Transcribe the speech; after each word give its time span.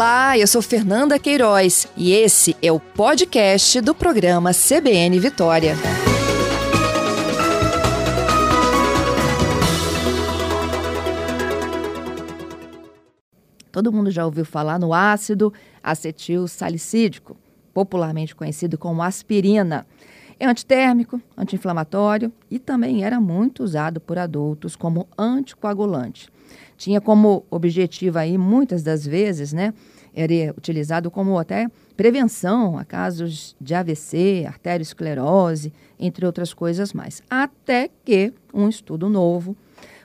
Olá, 0.00 0.38
eu 0.38 0.46
sou 0.46 0.62
Fernanda 0.62 1.18
Queiroz 1.18 1.86
e 1.94 2.12
esse 2.12 2.56
é 2.62 2.72
o 2.72 2.80
podcast 2.80 3.82
do 3.82 3.94
programa 3.94 4.50
CBN 4.54 5.20
Vitória. 5.20 5.74
Todo 13.70 13.92
mundo 13.92 14.10
já 14.10 14.24
ouviu 14.24 14.46
falar 14.46 14.78
no 14.78 14.94
ácido 14.94 15.52
acetil 15.82 16.48
salicídico, 16.48 17.36
popularmente 17.74 18.34
conhecido 18.34 18.78
como 18.78 19.02
aspirina. 19.02 19.86
É 20.38 20.46
antitérmico, 20.46 21.20
anti-inflamatório 21.36 22.32
e 22.50 22.58
também 22.58 23.04
era 23.04 23.20
muito 23.20 23.62
usado 23.62 24.00
por 24.00 24.18
adultos 24.18 24.74
como 24.74 25.06
anticoagulante. 25.18 26.30
Tinha 26.78 27.02
como 27.02 27.44
objetivo 27.50 28.18
aí, 28.18 28.38
muitas 28.38 28.82
das 28.82 29.06
vezes, 29.06 29.52
né, 29.52 29.74
era 30.14 30.52
utilizado 30.56 31.10
como 31.10 31.38
até 31.38 31.68
prevenção 31.96 32.78
a 32.78 32.84
casos 32.84 33.56
de 33.60 33.74
AVC, 33.74 34.44
arteriosclerose, 34.46 35.72
entre 35.98 36.26
outras 36.26 36.52
coisas 36.52 36.92
mais. 36.92 37.22
Até 37.28 37.90
que 38.04 38.32
um 38.52 38.68
estudo 38.68 39.08
novo, 39.08 39.56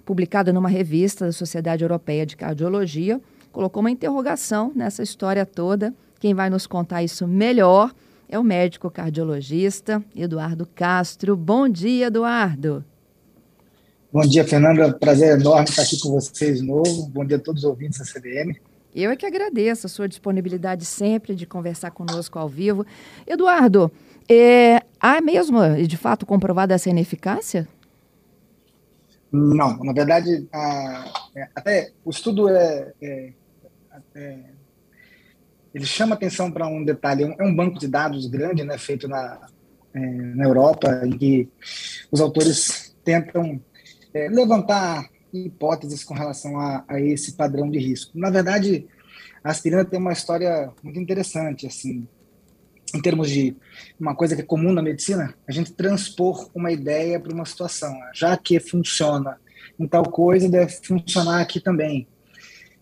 publicado 0.05 0.53
numa 0.53 0.69
revista 0.69 1.25
da 1.25 1.31
Sociedade 1.31 1.83
Europeia 1.83 2.25
de 2.25 2.37
Cardiologia, 2.37 3.19
colocou 3.51 3.81
uma 3.81 3.91
interrogação 3.91 4.71
nessa 4.75 5.01
história 5.01 5.45
toda. 5.45 5.93
Quem 6.19 6.33
vai 6.33 6.49
nos 6.49 6.67
contar 6.67 7.03
isso 7.03 7.27
melhor 7.27 7.93
é 8.27 8.37
o 8.37 8.43
médico 8.43 8.89
cardiologista 8.89 10.03
Eduardo 10.15 10.67
Castro. 10.75 11.35
Bom 11.35 11.69
dia, 11.69 12.07
Eduardo. 12.07 12.83
Bom 14.11 14.21
dia, 14.21 14.45
Fernanda. 14.45 14.93
Prazer 14.93 15.39
enorme 15.39 15.69
estar 15.69 15.81
aqui 15.81 15.99
com 15.99 16.09
vocês 16.09 16.59
de 16.59 16.65
novo. 16.65 17.07
Bom 17.09 17.25
dia 17.25 17.37
a 17.37 17.39
todos 17.39 17.63
os 17.63 17.69
ouvintes 17.69 17.99
da 17.99 18.05
CBM. 18.05 18.57
Eu 18.95 19.11
é 19.11 19.15
que 19.17 19.25
agradeço 19.25 19.85
a 19.85 19.89
sua 19.89 20.07
disponibilidade 20.07 20.85
sempre 20.85 21.35
de 21.35 21.45
conversar 21.45 21.91
conosco 21.91 22.39
ao 22.39 22.47
vivo. 22.47 22.85
Eduardo, 23.27 23.91
é, 24.29 24.81
há 24.97 25.19
mesmo, 25.19 25.59
de 25.85 25.97
fato, 25.97 26.25
comprovada 26.25 26.73
essa 26.73 26.89
ineficácia? 26.89 27.67
Não, 29.29 29.77
na 29.83 29.91
verdade, 29.91 30.47
a, 30.53 31.11
é, 31.35 31.49
até 31.53 31.91
o 32.05 32.09
estudo 32.09 32.47
é, 32.47 32.93
é, 33.01 33.33
é 34.15 34.39
ele 35.73 35.85
chama 35.85 36.15
atenção 36.15 36.49
para 36.49 36.65
um 36.65 36.85
detalhe. 36.85 37.25
É, 37.25 37.35
é 37.37 37.43
um 37.43 37.53
banco 37.53 37.77
de 37.77 37.89
dados 37.89 38.27
grande, 38.27 38.63
né, 38.63 38.77
feito 38.77 39.09
na, 39.09 39.45
é, 39.93 39.99
na 39.99 40.45
Europa, 40.45 41.01
em 41.03 41.17
que 41.17 41.49
os 42.09 42.21
autores 42.21 42.95
tentam 43.03 43.61
é, 44.13 44.29
levantar 44.29 45.09
hipóteses 45.43 46.03
com 46.03 46.13
relação 46.13 46.59
a, 46.59 46.83
a, 46.87 46.99
esse 46.99 47.33
padrão 47.33 47.69
de 47.69 47.79
risco. 47.79 48.17
Na 48.17 48.29
verdade, 48.29 48.87
a 49.43 49.51
aspirina 49.51 49.85
tem 49.85 49.99
uma 49.99 50.13
história 50.13 50.71
muito 50.81 50.99
interessante, 50.99 51.67
assim, 51.67 52.07
em 52.93 53.01
termos 53.01 53.29
de 53.29 53.55
uma 53.99 54.15
coisa 54.15 54.35
que 54.35 54.41
é 54.41 54.45
comum 54.45 54.71
na 54.71 54.81
medicina, 54.81 55.35
a 55.47 55.51
gente 55.51 55.73
transpor 55.73 56.49
uma 56.55 56.71
ideia 56.71 57.19
para 57.19 57.33
uma 57.33 57.45
situação. 57.45 57.93
Já 58.13 58.37
que 58.37 58.59
funciona 58.59 59.39
em 59.79 59.87
tal 59.87 60.03
coisa, 60.09 60.49
deve 60.49 60.71
funcionar 60.83 61.41
aqui 61.41 61.59
também. 61.59 62.07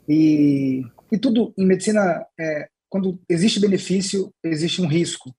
E, 0.07 0.83
e 1.11 1.17
tudo 1.17 1.53
em 1.57 1.65
medicina, 1.65 2.25
é, 2.39 2.67
quando 2.89 3.19
existe 3.27 3.59
benefício, 3.59 4.33
existe 4.43 4.81
um 4.81 4.87
risco. 4.87 5.33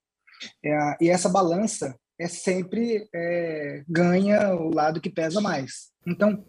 É, 0.65 0.97
e 1.01 1.09
essa 1.09 1.29
balança 1.29 1.95
é 2.19 2.27
sempre 2.27 3.09
é, 3.15 3.83
ganha 3.89 4.55
o 4.55 4.75
lado 4.75 5.01
que 5.01 5.11
pesa 5.11 5.41
mais. 5.41 5.91
Então, 6.07 6.45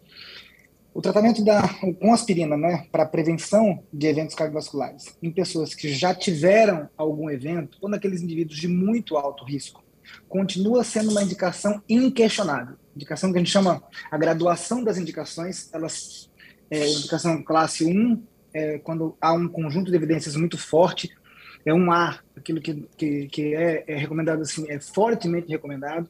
o 0.96 1.02
tratamento 1.02 1.44
da, 1.44 1.62
com 2.00 2.14
aspirina, 2.14 2.56
né, 2.56 2.88
para 2.90 3.06
prevenção 3.06 3.84
de 3.92 4.08
eventos 4.08 4.34
cardiovasculares 4.34 5.14
em 5.22 5.30
pessoas 5.30 5.76
que 5.76 5.90
já 5.90 6.16
tiveram 6.16 6.90
algum 6.98 7.30
evento 7.30 7.78
ou 7.82 7.90
naqueles 7.90 8.22
indivíduos 8.22 8.58
de 8.58 8.70
muito 8.70 9.18
alto 9.18 9.44
risco, 9.44 9.84
continua 10.30 10.86
sendo 10.86 11.12
uma 11.12 11.22
indicação 11.22 11.84
inquestionável. 11.90 12.78
Indicação 12.96 13.30
que 13.30 13.38
a 13.38 13.42
gente 13.42 13.52
chama 13.52 13.84
a 14.10 14.18
graduação 14.18 14.82
das 14.86 14.98
indicações, 14.98 15.70
elas 15.74 16.32
é 16.72 16.88
indicação 16.88 17.44
classe 17.44 17.86
1, 17.86 18.24
é, 18.54 18.78
quando 18.80 19.18
há 19.20 19.34
um 19.34 19.50
conjunto 19.50 19.92
de 19.92 19.98
evidências 19.98 20.38
muito 20.38 20.58
forte 20.58 21.12
é 21.66 21.74
um 21.74 21.92
A, 21.92 22.20
aquilo 22.38 22.62
que, 22.62 22.88
que, 22.96 23.28
que 23.28 23.54
é, 23.54 23.84
é, 23.86 23.96
recomendado 23.98 24.44
assim, 24.44 24.66
é 24.70 24.80
fortemente 24.80 25.50
recomendado. 25.50 26.10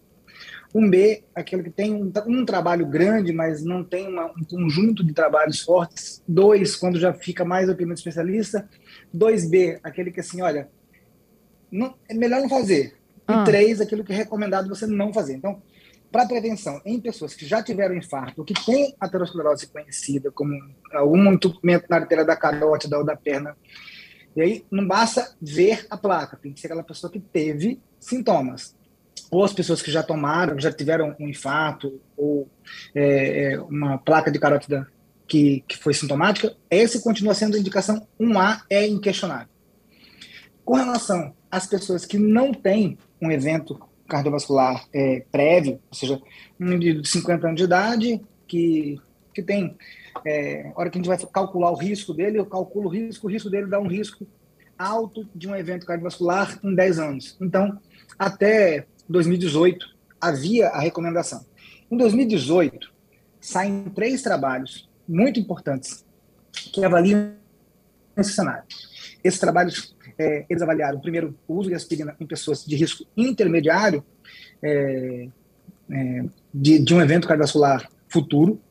Um 0.78 0.90
B, 0.90 1.24
aquele 1.34 1.64
que 1.64 1.70
tem 1.70 1.94
um, 1.94 2.12
um 2.28 2.46
trabalho 2.46 2.86
grande, 2.86 3.32
mas 3.32 3.64
não 3.64 3.82
tem 3.82 4.10
uma, 4.10 4.26
um 4.26 4.44
conjunto 4.44 5.06
de 5.06 5.14
trabalhos 5.14 5.62
fortes. 5.62 6.22
Dois, 6.28 6.76
quando 6.76 7.00
já 7.00 7.14
fica 7.14 7.46
mais 7.46 7.70
opinião 7.70 7.94
especialista. 7.94 8.68
Dois 9.14 9.50
B, 9.50 9.80
aquele 9.82 10.12
que 10.12 10.20
assim, 10.20 10.42
olha, 10.42 10.70
não, 11.72 11.96
é 12.10 12.14
melhor 12.14 12.42
não 12.42 12.50
fazer. 12.50 12.94
E 13.20 13.24
ah. 13.28 13.46
três, 13.46 13.80
aquilo 13.80 14.04
que 14.04 14.12
é 14.12 14.18
recomendado 14.18 14.68
você 14.68 14.86
não 14.86 15.14
fazer. 15.14 15.36
Então, 15.36 15.62
para 16.12 16.28
prevenção 16.28 16.82
em 16.86 17.00
pessoas 17.00 17.34
que 17.34 17.46
já 17.46 17.64
tiveram 17.64 17.96
infarto, 17.96 18.44
que 18.44 18.54
têm 18.54 18.96
aterosclerose 19.00 19.68
conhecida 19.68 20.30
como 20.30 20.54
algum 20.92 21.32
entupimento 21.32 21.86
na 21.90 21.98
artéria 21.98 22.26
da 22.26 22.36
carótida 22.36 22.98
ou 22.98 23.04
da 23.06 23.16
perna, 23.16 23.56
e 24.36 24.42
aí 24.42 24.66
não 24.70 24.86
basta 24.86 25.36
ver 25.42 25.86
a 25.90 25.98
placa, 25.98 26.38
tem 26.38 26.52
que 26.52 26.60
ser 26.60 26.68
aquela 26.68 26.84
pessoa 26.84 27.12
que 27.12 27.20
teve 27.20 27.82
sintomas. 27.98 28.76
Ou 29.32 29.44
as 29.44 29.54
pessoas 29.54 29.82
que 29.82 29.92
já 29.92 30.04
tomaram, 30.04 30.60
já 30.60 30.72
tiveram 30.72 31.16
um 31.20 31.28
infarto, 31.28 32.02
ou 32.16 32.50
é, 32.94 33.54
é 33.54 33.60
uma 33.62 33.98
placa 33.98 34.32
de 34.32 34.40
carótida 34.40 34.88
que, 35.28 35.64
que 35.68 35.78
foi 35.78 35.94
sintomática, 35.94 36.56
esse 36.70 37.02
continua 37.04 37.34
sendo 37.34 37.56
a 37.56 37.60
indicação 37.60 38.08
1A, 38.20 38.62
é 38.70 38.88
inquestionável. 38.88 39.48
Com 40.64 40.76
relação 40.76 41.34
às 41.50 41.68
pessoas 41.68 42.06
que 42.06 42.18
não 42.18 42.54
têm 42.54 42.98
um 43.22 43.32
evento 43.32 43.80
cardiovascular 44.08 44.86
é, 44.94 45.24
prévio, 45.32 45.80
ou 45.90 45.98
seja, 45.98 46.22
um 46.60 46.72
indivíduo 46.72 47.02
de 47.02 47.10
50 47.10 47.48
anos 47.48 47.58
de 47.58 47.64
idade 47.64 48.22
que, 48.48 49.00
que 49.34 49.42
tem 49.42 49.76
é, 50.26 50.72
hora 50.76 50.90
que 50.90 50.98
a 50.98 51.00
gente 51.02 51.08
vai 51.08 51.18
calcular 51.32 51.72
o 51.72 51.76
risco 51.76 52.14
dele, 52.14 52.40
eu 52.40 52.46
calculo 52.46 52.88
o 52.88 52.92
risco, 52.92 53.28
o 53.28 53.30
risco 53.30 53.50
dele 53.50 53.68
dá 53.68 53.80
um 53.80 53.88
risco 53.88 54.28
alto 54.78 55.28
de 55.34 55.48
um 55.48 55.56
evento 55.56 55.86
cardiovascular 55.86 56.60
em 56.64 56.76
10 56.76 57.00
anos. 57.00 57.38
Então, 57.42 57.80
até 58.18 58.86
2018, 59.10 59.86
havia 60.20 60.70
a 60.70 60.80
recomendação. 60.80 61.46
Em 61.90 61.98
2018, 61.98 62.92
saem 63.40 63.86
três 63.96 64.22
trabalhos 64.22 64.90
muito 65.08 65.40
importantes 65.40 66.06
que 66.52 66.84
avaliam 66.84 67.34
esse 68.18 68.34
cenário. 68.34 68.64
Esses 69.24 69.40
trabalhos, 69.40 69.96
é, 70.18 70.46
eles 70.50 70.62
avaliaram, 70.62 71.00
primeiro, 71.00 71.38
o 71.48 71.56
uso 71.56 71.70
de 71.70 71.76
aspirina 71.76 72.16
em 72.20 72.26
pessoas 72.26 72.66
de 72.66 72.76
risco 72.76 73.06
intermediário 73.16 74.04
é, 74.62 75.28
é, 75.92 76.26
de, 76.54 76.80
de 76.80 76.94
um 76.94 77.02
evento 77.02 77.28
cardiovascular 77.28 77.90
futuro, 78.08 78.62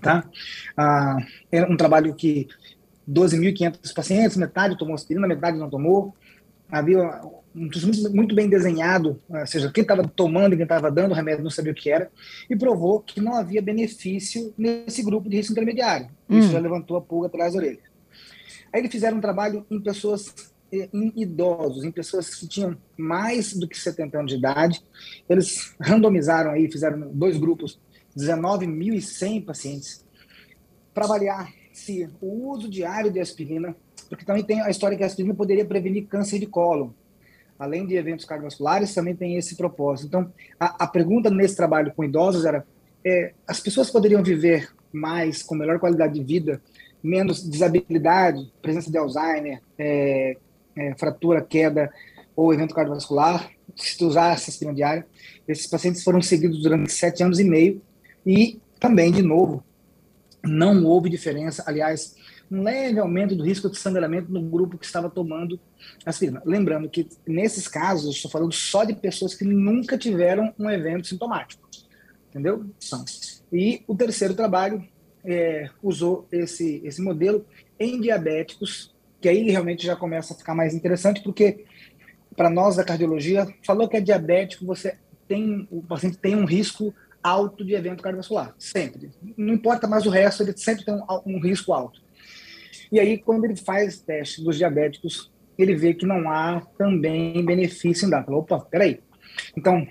Tá? 0.00 0.24
Ah, 0.76 1.16
é 1.50 1.62
um 1.64 1.76
trabalho 1.76 2.14
que 2.14 2.48
12.500 3.08 3.94
pacientes, 3.94 4.36
metade 4.36 4.76
tomou 4.76 4.94
aspirina, 4.94 5.26
metade 5.26 5.58
não 5.58 5.70
tomou. 5.70 6.14
Havia 6.70 7.00
um 7.54 7.70
muito, 7.84 8.14
muito 8.14 8.34
bem 8.34 8.48
desenhado, 8.48 9.20
ou 9.28 9.46
seja, 9.46 9.70
quem 9.72 9.82
estava 9.82 10.06
tomando 10.06 10.52
e 10.52 10.56
quem 10.56 10.64
estava 10.64 10.90
dando 10.90 11.12
o 11.12 11.14
remédio 11.14 11.42
não 11.42 11.50
sabia 11.50 11.72
o 11.72 11.74
que 11.74 11.90
era, 11.90 12.10
e 12.50 12.56
provou 12.56 13.00
que 13.00 13.20
não 13.20 13.34
havia 13.34 13.62
benefício 13.62 14.52
nesse 14.58 15.02
grupo 15.02 15.28
de 15.28 15.36
risco 15.36 15.52
intermediário. 15.52 16.08
Isso 16.28 16.48
hum. 16.48 16.52
já 16.52 16.58
levantou 16.58 16.96
a 16.98 17.00
pulga 17.00 17.28
atrás 17.28 17.54
da 17.54 17.58
orelha. 17.60 17.80
Aí 18.72 18.80
eles 18.80 18.92
fizeram 18.92 19.16
um 19.16 19.20
trabalho 19.20 19.64
em 19.70 19.80
pessoas 19.80 20.34
eh, 20.70 20.88
em 20.92 21.12
idosos, 21.16 21.84
em 21.84 21.90
pessoas 21.90 22.34
que 22.34 22.46
tinham 22.46 22.76
mais 22.96 23.54
do 23.54 23.66
que 23.66 23.78
70 23.78 24.18
anos 24.18 24.32
de 24.32 24.38
idade. 24.38 24.82
Eles 25.28 25.74
randomizaram 25.80 26.50
aí, 26.50 26.70
fizeram 26.70 27.10
dois 27.12 27.38
grupos 27.38 27.78
19.100 28.16 29.44
pacientes, 29.44 30.04
para 30.92 31.04
avaliar 31.04 31.52
se 31.72 32.08
o 32.22 32.50
uso 32.50 32.70
diário 32.70 33.10
de 33.10 33.20
aspirina, 33.20 33.76
porque 34.08 34.24
também 34.24 34.42
tem 34.42 34.60
a 34.60 34.70
história 34.70 34.96
que 34.96 35.02
a 35.02 35.06
aspirina 35.06 35.34
poderia 35.34 35.64
prevenir 35.64 36.06
câncer 36.06 36.38
de 36.38 36.46
colo. 36.46 36.94
Além 37.58 37.86
de 37.86 37.96
eventos 37.96 38.24
cardiovasculares, 38.24 38.94
também 38.94 39.16
tem 39.16 39.36
esse 39.36 39.56
propósito. 39.56 40.08
Então, 40.08 40.32
a, 40.60 40.84
a 40.84 40.86
pergunta 40.86 41.30
nesse 41.30 41.56
trabalho 41.56 41.92
com 41.94 42.04
idosos 42.04 42.44
era: 42.44 42.66
é, 43.04 43.32
as 43.46 43.60
pessoas 43.60 43.90
poderiam 43.90 44.22
viver 44.22 44.68
mais, 44.92 45.42
com 45.42 45.54
melhor 45.54 45.78
qualidade 45.78 46.14
de 46.14 46.24
vida, 46.24 46.60
menos 47.02 47.42
desabilidade, 47.42 48.52
presença 48.60 48.90
de 48.90 48.98
Alzheimer, 48.98 49.60
é, 49.78 50.36
é, 50.76 50.94
fratura, 50.96 51.40
queda 51.40 51.90
ou 52.34 52.52
evento 52.52 52.74
cardiovascular, 52.74 53.50
se 53.74 54.04
usasse 54.04 54.50
aspirina 54.50 54.74
diária? 54.74 55.06
Esses 55.48 55.66
pacientes 55.66 56.04
foram 56.04 56.20
seguidos 56.20 56.62
durante 56.62 56.92
sete 56.92 57.22
anos 57.22 57.38
e 57.38 57.44
meio 57.44 57.80
e 58.26 58.60
também, 58.78 59.10
de 59.10 59.22
novo, 59.22 59.64
não 60.44 60.84
houve 60.84 61.08
diferença. 61.08 61.64
Aliás, 61.66 62.14
um 62.50 62.62
leve 62.62 62.98
aumento 62.98 63.34
do 63.34 63.44
risco 63.44 63.70
de 63.70 63.78
sangramento 63.78 64.30
no 64.30 64.42
grupo 64.42 64.78
que 64.78 64.86
estava 64.86 65.10
tomando 65.10 65.58
aspirina. 66.04 66.42
Lembrando 66.44 66.88
que, 66.88 67.08
nesses 67.26 67.66
casos, 67.66 68.16
estou 68.16 68.30
falando 68.30 68.52
só 68.52 68.84
de 68.84 68.94
pessoas 68.94 69.34
que 69.34 69.44
nunca 69.44 69.98
tiveram 69.98 70.54
um 70.58 70.70
evento 70.70 71.06
sintomático. 71.06 71.68
Entendeu? 72.30 72.66
Então, 72.84 73.04
e 73.52 73.82
o 73.86 73.94
terceiro 73.94 74.34
trabalho 74.34 74.86
é, 75.24 75.68
usou 75.82 76.26
esse, 76.30 76.80
esse 76.84 77.00
modelo 77.00 77.44
em 77.78 78.00
diabéticos 78.00 78.94
que 79.20 79.28
aí 79.28 79.50
realmente 79.50 79.84
já 79.84 79.96
começa 79.96 80.34
a 80.34 80.36
ficar 80.36 80.54
mais 80.54 80.74
interessante, 80.74 81.22
porque 81.22 81.64
para 82.36 82.50
nós 82.50 82.76
da 82.76 82.84
cardiologia, 82.84 83.46
falou 83.64 83.88
que 83.88 83.96
é 83.96 84.00
diabético, 84.00 84.64
você 84.64 84.96
tem, 85.26 85.66
o 85.70 85.82
paciente 85.82 86.18
tem 86.18 86.36
um 86.36 86.44
risco 86.44 86.94
alto 87.22 87.64
de 87.64 87.74
evento 87.74 88.02
cardiovascular, 88.02 88.54
sempre. 88.58 89.10
Não 89.36 89.54
importa 89.54 89.88
mais 89.88 90.06
o 90.06 90.10
resto, 90.10 90.42
ele 90.42 90.56
sempre 90.56 90.84
tem 90.84 90.94
um, 90.94 91.04
um 91.26 91.40
risco 91.40 91.72
alto. 91.72 92.00
E 92.90 93.00
aí, 93.00 93.18
quando 93.18 93.44
ele 93.44 93.56
faz 93.56 94.00
teste 94.00 94.42
dos 94.42 94.56
diabéticos, 94.56 95.32
ele 95.58 95.74
vê 95.74 95.94
que 95.94 96.06
não 96.06 96.30
há 96.30 96.60
também 96.78 97.44
benefício 97.44 98.06
em 98.06 98.10
dar. 98.10 98.28
Opa, 98.28 98.60
peraí. 98.60 99.00
Então, 99.56 99.86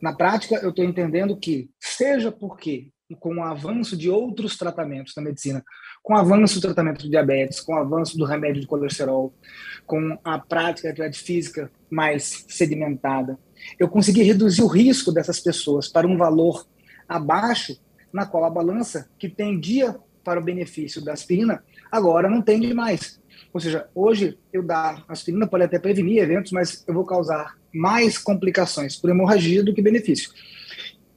na 0.00 0.14
prática, 0.14 0.56
eu 0.56 0.70
estou 0.70 0.84
entendendo 0.84 1.36
que, 1.36 1.70
seja 1.80 2.30
porque 2.30 2.88
com 3.16 3.36
o 3.36 3.42
avanço 3.42 3.96
de 3.96 4.10
outros 4.10 4.56
tratamentos 4.56 5.14
na 5.16 5.22
medicina, 5.22 5.64
com 6.02 6.12
o 6.12 6.16
avanço 6.16 6.56
do 6.56 6.60
tratamento 6.60 7.02
de 7.02 7.10
diabetes, 7.10 7.60
com 7.60 7.72
o 7.72 7.78
avanço 7.78 8.18
do 8.18 8.24
remédio 8.24 8.60
de 8.60 8.66
colesterol, 8.66 9.34
com 9.86 10.18
a 10.22 10.38
prática 10.38 10.88
de 10.88 11.02
atividade 11.02 11.18
física 11.18 11.70
mais 11.90 12.44
sedimentada, 12.48 13.38
eu 13.78 13.88
consegui 13.88 14.22
reduzir 14.22 14.62
o 14.62 14.66
risco 14.66 15.10
dessas 15.10 15.40
pessoas 15.40 15.88
para 15.88 16.06
um 16.06 16.16
valor 16.16 16.66
abaixo, 17.08 17.80
na 18.12 18.26
qual 18.26 18.44
a 18.44 18.50
balança, 18.50 19.08
que 19.18 19.28
tendia 19.28 19.96
para 20.28 20.40
o 20.40 20.44
benefício 20.44 21.02
da 21.02 21.14
aspirina, 21.14 21.64
agora 21.90 22.28
não 22.28 22.42
tende 22.42 22.74
mais. 22.74 23.18
Ou 23.50 23.58
seja, 23.58 23.88
hoje 23.94 24.38
eu 24.52 24.62
dar 24.62 25.02
aspirina 25.08 25.46
pode 25.46 25.64
até 25.64 25.78
prevenir 25.78 26.22
eventos, 26.22 26.52
mas 26.52 26.84
eu 26.86 26.92
vou 26.92 27.06
causar 27.06 27.56
mais 27.74 28.18
complicações 28.18 28.94
por 28.94 29.08
hemorragia 29.08 29.64
do 29.64 29.72
que 29.72 29.80
benefício. 29.80 30.30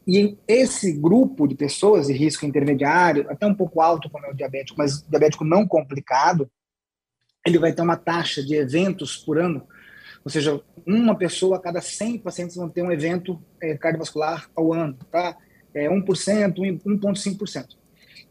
E 0.08 0.38
esse 0.48 0.94
grupo 0.94 1.46
de 1.46 1.56
pessoas 1.56 2.08
de 2.08 2.14
risco 2.14 2.46
intermediário, 2.46 3.26
até 3.30 3.46
um 3.46 3.54
pouco 3.54 3.82
alto 3.82 4.10
como 4.10 4.26
é 4.26 4.32
o 4.32 4.34
diabético, 4.34 4.78
mas 4.78 5.02
diabético 5.02 5.44
não 5.44 5.68
complicado, 5.68 6.50
ele 7.46 7.60
vai 7.60 7.74
ter 7.74 7.82
uma 7.82 7.98
taxa 7.98 8.42
de 8.42 8.56
eventos 8.56 9.18
por 9.18 9.38
ano, 9.38 9.68
ou 10.24 10.32
seja, 10.32 10.62
uma 10.88 11.18
pessoa 11.18 11.58
a 11.58 11.60
cada 11.60 11.82
100 11.82 12.20
pacientes 12.20 12.56
vão 12.56 12.70
ter 12.70 12.82
um 12.82 12.92
evento 12.94 13.44
é, 13.62 13.76
cardiovascular 13.76 14.50
ao 14.56 14.72
ano, 14.72 14.98
tá? 15.12 15.36
É 15.74 15.90
1%, 15.90 16.06
1,5%. 16.86 17.81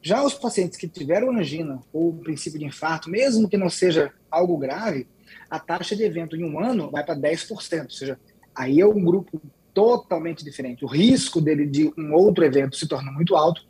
Já 0.03 0.25
os 0.25 0.35
pacientes 0.35 0.79
que 0.79 0.89
tiveram 0.89 1.31
angina 1.31 1.81
ou 1.93 2.15
princípio 2.15 2.59
de 2.59 2.65
infarto, 2.65 3.11
mesmo 3.11 3.49
que 3.49 3.57
não 3.57 3.69
seja 3.69 4.13
algo 4.31 4.57
grave, 4.57 5.07
a 5.49 5.59
taxa 5.59 5.95
de 5.95 6.03
evento 6.03 6.37
em 6.37 6.45
um 6.45 6.59
ano 6.59 6.91
vai 6.91 7.05
para 7.05 7.17
10%, 7.17 7.85
ou 7.85 7.91
seja, 7.91 8.19
aí 8.55 8.81
é 8.81 8.87
um 8.87 9.05
grupo 9.05 9.41
totalmente 9.75 10.45
diferente. 10.45 10.85
O 10.85 10.89
risco 10.89 11.41
dele 11.41 11.67
de 11.67 11.93
um 11.97 12.13
outro 12.15 12.45
evento 12.45 12.77
se 12.77 12.87
torna 12.87 13.11
muito 13.11 13.37
alto, 13.37 13.63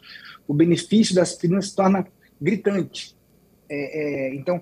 o 0.46 0.54
benefício 0.54 1.14
da 1.14 1.22
aspirina 1.22 1.60
se 1.62 1.74
torna 1.74 2.06
gritante. 2.40 3.14
É, 3.68 4.30
é, 4.30 4.34
então, 4.34 4.60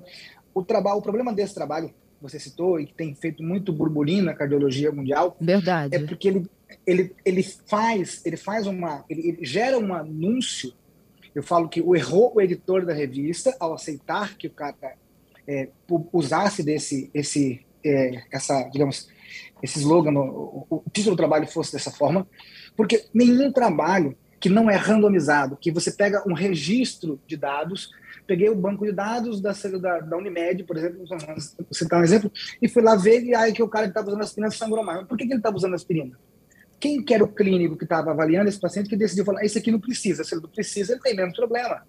o, 0.52 0.62
trabalho, 0.62 0.98
o 0.98 1.02
problema 1.02 1.32
desse 1.32 1.54
trabalho, 1.54 1.92
você 2.20 2.38
citou, 2.38 2.78
e 2.80 2.86
que 2.86 2.94
tem 2.94 3.14
feito 3.14 3.42
muito 3.42 3.72
burburinho 3.72 4.24
na 4.24 4.34
cardiologia 4.34 4.92
mundial, 4.92 5.36
Verdade. 5.40 5.94
é 5.94 5.98
porque 6.00 6.28
ele, 6.28 6.46
ele, 6.86 7.14
ele 7.24 7.42
faz, 7.42 8.20
ele 8.24 8.36
faz 8.36 8.66
uma, 8.66 9.04
ele, 9.08 9.28
ele 9.28 9.44
gera 9.44 9.78
um 9.78 9.94
anúncio. 9.94 10.72
Eu 11.38 11.43
falo 11.44 11.69
que 11.69 11.81
o 11.81 11.94
errou 11.94 12.32
o 12.35 12.40
editor 12.40 12.85
da 12.85 12.93
revista 12.93 13.55
ao 13.61 13.73
aceitar 13.73 14.37
que 14.37 14.49
o 14.49 14.50
cara 14.50 14.75
é, 15.46 15.69
usasse 16.12 16.64
desse, 16.64 17.08
esse, 17.14 17.64
é, 17.85 18.25
essa, 18.32 18.64
digamos, 18.64 19.08
esse 19.62 19.79
slogan, 19.79 20.19
o, 20.19 20.67
o, 20.69 20.82
título 20.93 21.14
do 21.14 21.17
trabalho 21.17 21.46
fosse 21.46 21.73
dessa 21.73 21.93
forma, 21.93 22.26
porque 22.76 23.05
nenhum 23.14 23.52
trabalho 23.52 24.17
que 24.40 24.49
não 24.49 24.69
é 24.69 24.75
randomizado, 24.75 25.56
que 25.56 25.70
você 25.70 25.93
pega 25.93 26.29
um 26.29 26.35
registro 26.35 27.20
de 27.25 27.37
dados, 27.37 27.88
peguei 28.26 28.49
o 28.49 28.56
banco 28.56 28.85
de 28.85 28.90
dados 28.90 29.40
da, 29.40 29.52
da, 29.52 30.00
da 30.00 30.17
Unimed, 30.17 30.64
por 30.64 30.76
exemplo, 30.76 31.06
vou 31.06 31.67
citar 31.70 32.00
um 32.00 32.05
exemplo, 32.05 32.32
e 32.61 32.69
fui 32.69 32.82
lá 32.82 32.96
ver 32.96 33.23
e 33.23 33.32
aí 33.32 33.52
que 33.52 33.62
o 33.62 33.69
cara 33.69 33.87
estava 33.87 34.08
usando 34.08 34.23
aspirina 34.23 34.50
sangrou 34.50 34.82
mais. 34.82 35.06
Por 35.06 35.17
que, 35.17 35.25
que 35.25 35.32
ele 35.35 35.38
estava 35.38 35.56
usando 35.56 35.75
aspirina? 35.75 36.19
Quem 36.80 37.02
que 37.02 37.12
era 37.12 37.25
o 37.25 37.28
clínico 37.28 37.76
que 37.76 37.84
estava 37.84 38.10
avaliando 38.10 38.48
esse 38.48 38.60
paciente 38.60 38.88
que 38.88 38.96
decidiu 38.96 39.25
falar, 39.25 39.44
esse 39.44 39.58
aqui 39.58 39.70
não 39.70 39.80
precisa, 39.80 40.22
se 40.22 40.34
ele 40.34 40.42
não 40.42 40.50
precisa, 40.50 40.92
ele 40.92 41.00
tem 41.00 41.16
menos 41.16 41.36
problema. 41.36 41.82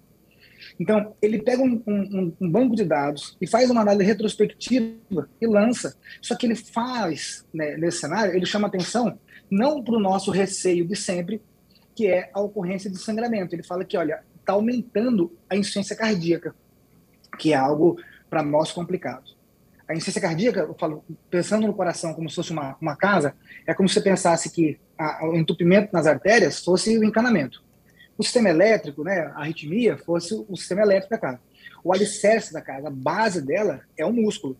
Então, 0.78 1.14
ele 1.20 1.42
pega 1.42 1.62
um, 1.62 1.82
um, 1.86 2.32
um, 2.40 2.50
banco 2.50 2.74
de 2.74 2.84
dados 2.84 3.36
e 3.40 3.46
faz 3.46 3.70
uma 3.70 3.82
análise 3.82 4.04
retrospectiva 4.04 5.28
e 5.40 5.46
lança. 5.46 5.94
Só 6.22 6.34
que 6.34 6.46
ele 6.46 6.54
faz, 6.54 7.44
né, 7.52 7.76
nesse 7.76 7.98
cenário, 7.98 8.34
ele 8.34 8.46
chama 8.46 8.68
atenção 8.68 9.18
não 9.50 9.82
para 9.82 9.96
o 9.96 10.00
nosso 10.00 10.30
receio 10.30 10.86
de 10.86 10.96
sempre, 10.96 11.42
que 11.94 12.06
é 12.06 12.30
a 12.32 12.40
ocorrência 12.40 12.90
de 12.90 12.96
sangramento. 12.98 13.54
Ele 13.54 13.62
fala 13.62 13.84
que, 13.84 13.96
olha, 13.96 14.22
está 14.38 14.54
aumentando 14.54 15.36
a 15.48 15.56
insuficiência 15.56 15.96
cardíaca, 15.96 16.54
que 17.38 17.52
é 17.52 17.56
algo 17.56 17.98
para 18.28 18.42
nós 18.42 18.72
complicado. 18.72 19.39
A 19.90 19.94
insuficiência 19.94 20.20
cardíaca, 20.20 20.60
eu 20.60 20.74
falo, 20.78 21.04
pensando 21.28 21.66
no 21.66 21.74
coração 21.74 22.14
como 22.14 22.30
se 22.30 22.36
fosse 22.36 22.52
uma, 22.52 22.76
uma 22.80 22.96
casa, 22.96 23.34
é 23.66 23.74
como 23.74 23.88
se 23.88 23.94
você 23.94 24.00
pensasse 24.00 24.50
que 24.50 24.78
a, 24.96 25.26
o 25.26 25.36
entupimento 25.36 25.92
nas 25.92 26.06
artérias 26.06 26.64
fosse 26.64 26.96
o 26.96 27.04
encanamento 27.04 27.62
o 28.20 28.22
sistema 28.22 28.50
elétrico, 28.50 29.02
né, 29.02 29.32
a 29.34 29.40
arritmia, 29.40 29.96
fosse 29.96 30.34
o 30.46 30.54
sistema 30.54 30.82
elétrico 30.82 31.08
da 31.08 31.18
casa. 31.18 31.40
O 31.82 31.90
alicerce 31.90 32.52
da 32.52 32.60
casa, 32.60 32.88
a 32.88 32.90
base 32.90 33.40
dela 33.40 33.80
é 33.96 34.04
o 34.04 34.12
músculo. 34.12 34.58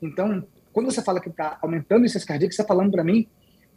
Então, 0.00 0.42
quando 0.72 0.90
você 0.90 1.02
fala 1.02 1.20
que 1.20 1.28
está 1.28 1.58
aumentando 1.60 2.00
a 2.00 2.04
insuficiência 2.06 2.26
cardíaca, 2.26 2.54
você 2.54 2.62
está 2.62 2.74
falando 2.74 2.90
para 2.90 3.04
mim 3.04 3.28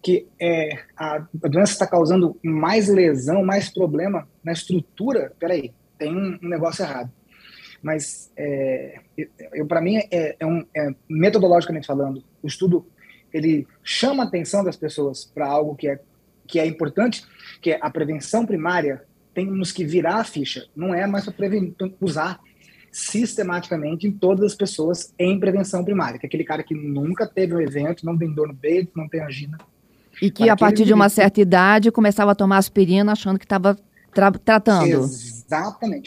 que 0.02 0.25
é, 0.40 0.80
a, 0.96 1.16
a 1.16 1.48
doença 1.50 1.74
está 1.74 1.86
causando 1.86 2.40
mais 2.42 2.88
lesão, 2.88 3.44
mais 3.44 3.69
problema 3.69 4.25
na 4.42 4.54
estrutura. 4.54 5.34
Peraí, 5.38 5.74
tem 5.98 6.16
um, 6.16 6.40
um 6.42 6.48
negócio 6.48 6.86
errado. 6.86 7.12
Mas, 7.81 8.31
é, 8.36 9.00
eu, 9.54 9.66
para 9.66 9.81
mim, 9.81 9.98
é, 10.12 10.36
é, 10.39 10.45
um, 10.45 10.66
é, 10.75 10.94
metodologicamente 11.10 11.88
falando, 11.88 12.24
o 12.42 12.48
estudo 12.48 12.86
ele 13.33 13.68
chama 13.83 14.24
a 14.24 14.27
atenção 14.27 14.63
das 14.63 14.77
pessoas 14.77 15.25
para 15.25 15.45
algo 15.45 15.75
que 15.75 15.89
é, 15.89 16.00
que 16.48 16.60
é 16.60 16.66
importante, 16.66 17.24
que 17.62 17.72
é 17.72 17.80
a 17.81 17.89
prevenção 17.89 18.45
primária 18.45 19.04
temos 19.33 19.72
que 19.74 19.83
virar 19.83 20.16
a 20.16 20.24
ficha. 20.24 20.66
Não 20.74 20.95
é 20.95 21.06
mais 21.06 21.25
para 21.25 21.48
usar 22.00 22.39
sistematicamente 22.89 24.07
em 24.07 24.12
todas 24.12 24.45
as 24.45 24.56
pessoas 24.56 25.13
em 25.19 25.38
prevenção 25.38 25.83
primária, 25.83 26.18
que 26.18 26.25
é 26.25 26.28
aquele 26.28 26.45
cara 26.45 26.63
que 26.63 26.74
nunca 26.74 27.28
teve 27.28 27.54
um 27.54 27.60
evento, 27.60 28.06
não 28.06 28.18
tem 28.18 28.31
dor 28.33 28.48
no 28.48 28.56
peito, 28.56 28.94
não 28.95 29.10
tem 29.10 29.21
angina. 29.21 29.57
E 30.21 30.31
que 30.31 30.50
a 30.50 30.56
partir 30.56 30.86
de 30.86 30.94
uma 30.94 31.10
certa 31.10 31.42
idade 31.42 31.92
começava 31.92 32.31
a 32.31 32.36
tomar 32.36 32.57
aspirina 32.57 33.12
achando 33.12 33.38
que 33.38 33.44
estava 33.44 33.78
tra 34.13 34.31
tratando. 34.31 34.86
Exatamente. 34.86 35.35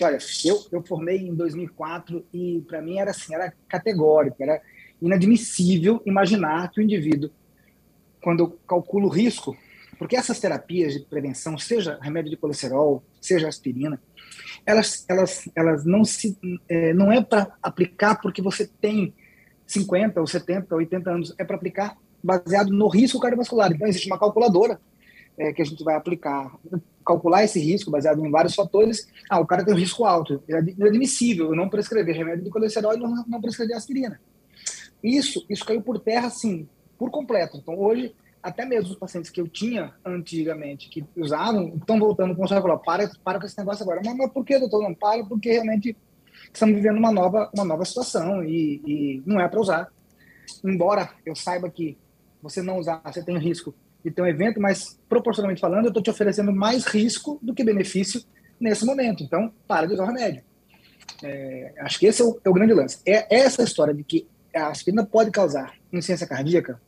Olha, 0.03 0.19
eu, 0.45 0.65
eu 0.73 0.83
formei 0.83 1.19
em 1.19 1.35
2004 1.35 2.25
e 2.33 2.65
para 2.67 2.83
mim 2.83 2.99
era 2.99 3.11
assim, 3.11 3.35
era 3.35 3.53
categórico, 3.69 4.43
era 4.43 4.61
inadmissível 5.01 6.03
imaginar 6.05 6.71
que 6.71 6.81
o 6.81 6.83
indivíduo, 6.83 7.31
quando 8.23 8.41
eu 8.41 8.59
calculo 8.67 9.07
o 9.07 9.11
risco, 9.11 9.57
porque 9.99 10.17
essas 10.17 10.39
terapias 10.39 10.93
de 10.93 11.01
prevenção, 11.01 11.59
seja 11.59 11.99
remédio 12.01 12.31
de 12.31 12.37
colesterol, 12.37 13.03
seja 13.21 13.49
aspirina, 13.49 14.01
elas, 14.65 15.05
elas, 15.09 15.49
elas 15.55 15.85
não, 15.85 16.05
se, 16.05 16.39
é, 16.69 16.93
não 16.93 17.11
é 17.11 17.23
para 17.23 17.53
aplicar 17.63 18.21
porque 18.21 18.43
você 18.43 18.67
tem 18.81 19.15
50 19.67 20.21
ou 20.21 20.27
70 20.27 20.75
ou 20.75 20.79
80 20.79 21.11
anos, 21.11 21.35
é 21.39 21.45
para 21.45 21.57
aplicar 21.57 21.97
baseado 22.23 22.71
no 22.71 22.89
risco 22.89 23.21
cardiovascular. 23.21 23.73
Então, 23.73 23.87
existe 23.87 24.07
uma 24.07 24.19
calculadora 24.19 24.81
é, 25.39 25.53
que 25.53 25.63
a 25.63 25.65
gente 25.65 25.83
vai 25.85 25.95
aplicar, 25.95 26.53
calcular 27.07 27.45
esse 27.45 27.61
risco 27.61 27.91
baseado 27.91 28.25
em 28.25 28.31
vários 28.31 28.55
fatores. 28.55 29.09
Ah, 29.31 29.41
o 29.41 29.47
cara 29.47 29.65
tem 29.65 29.73
um 29.73 29.79
risco 29.79 30.05
alto, 30.05 30.43
é 30.49 30.59
inadmissível 30.59 31.47
eu 31.47 31.57
não 31.57 31.69
prescrever 31.69 32.17
remédio 32.17 32.45
de 32.45 32.51
colesterol 32.51 32.95
e 32.95 32.99
não, 32.99 33.25
não 33.27 33.41
prescrever 33.41 33.77
aspirina. 33.77 34.21
Isso, 35.03 35.47
isso 35.49 35.65
caiu 35.65 35.81
por 35.81 36.01
terra, 36.01 36.27
assim, 36.27 36.69
por 36.99 37.11
completo. 37.11 37.57
Então, 37.57 37.79
hoje, 37.79 38.15
até 38.43 38.65
mesmo 38.65 38.91
os 38.91 38.99
pacientes 38.99 39.31
que 39.31 39.41
eu 39.41 39.47
tinha 39.47 39.95
antigamente, 40.05 40.89
que 40.89 41.05
usavam, 41.17 41.75
estão 41.77 41.99
voltando 41.99 42.35
com 42.35 42.43
o 42.43 42.45
e 42.45 42.49
falou, 42.49 42.79
para, 42.79 43.09
para 43.23 43.39
com 43.39 43.47
esse 43.47 43.57
negócio 43.57 43.85
agora. 43.85 44.01
Mas, 44.05 44.17
mas 44.17 44.33
por 44.33 44.45
que, 44.45 44.59
doutor? 44.59 44.83
Não, 44.83 44.95
para, 44.95 45.25
porque 45.25 45.53
realmente 45.53 45.97
estamos 46.53 46.75
vivendo 46.75 46.99
uma 46.99 47.13
nova, 47.13 47.49
uma 47.55 47.65
nova 47.65 47.85
situação 47.85 48.43
e, 48.43 48.83
e 48.85 49.23
não 49.25 49.41
é 49.41 49.49
para 49.49 49.61
usar. 49.61 49.89
Embora 50.65 51.11
eu 51.25 51.37
saiba 51.37 51.71
que 51.71 51.97
você 52.43 52.61
não 52.61 52.79
usar, 52.79 53.01
você 53.05 53.23
tem 53.23 53.39
risco 53.39 53.75
de 54.09 54.15
ter 54.15 54.23
um 54.23 54.27
evento, 54.27 54.61
mas 54.61 54.99
proporcionalmente 55.09 55.61
falando, 55.61 55.85
eu 55.85 55.89
estou 55.89 56.03
te 56.03 56.11
oferecendo 56.11 56.53
mais 56.53 56.85
risco 56.87 57.39
do 57.43 57.55
que 57.55 57.65
benefício 57.65 58.23
nesse 58.61 58.85
momento. 58.85 59.23
Então, 59.23 59.53
para 59.67 59.87
de 59.87 59.95
usar 59.95 60.05
o 60.05 60.07
remédio. 60.07 60.43
É, 61.23 61.73
acho 61.81 61.99
que 61.99 62.07
esse 62.07 62.23
é 62.23 62.25
o, 62.25 62.41
é 62.45 62.49
o 62.49 62.53
grande 62.53 62.75
lance. 62.75 63.01
É 63.07 63.35
essa 63.35 63.63
história 63.63 63.95
de 63.95 64.05
que 64.05 64.27
a 64.55 64.69
aspirina 64.69 65.05
pode 65.05 65.31
causar 65.31 65.75
insuficiência 65.93 66.27
cardíaca, 66.27 66.81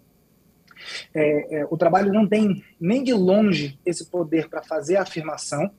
é, 1.15 1.61
é, 1.61 1.67
o 1.71 1.77
trabalho 1.77 2.13
não 2.13 2.27
tem 2.27 2.65
nem 2.81 3.03
de 3.03 3.13
longe 3.13 3.79
esse 3.85 4.07
poder 4.07 4.49
para 4.49 4.63
fazer 4.63 4.97
a 4.97 5.03
afirmação 5.03 5.71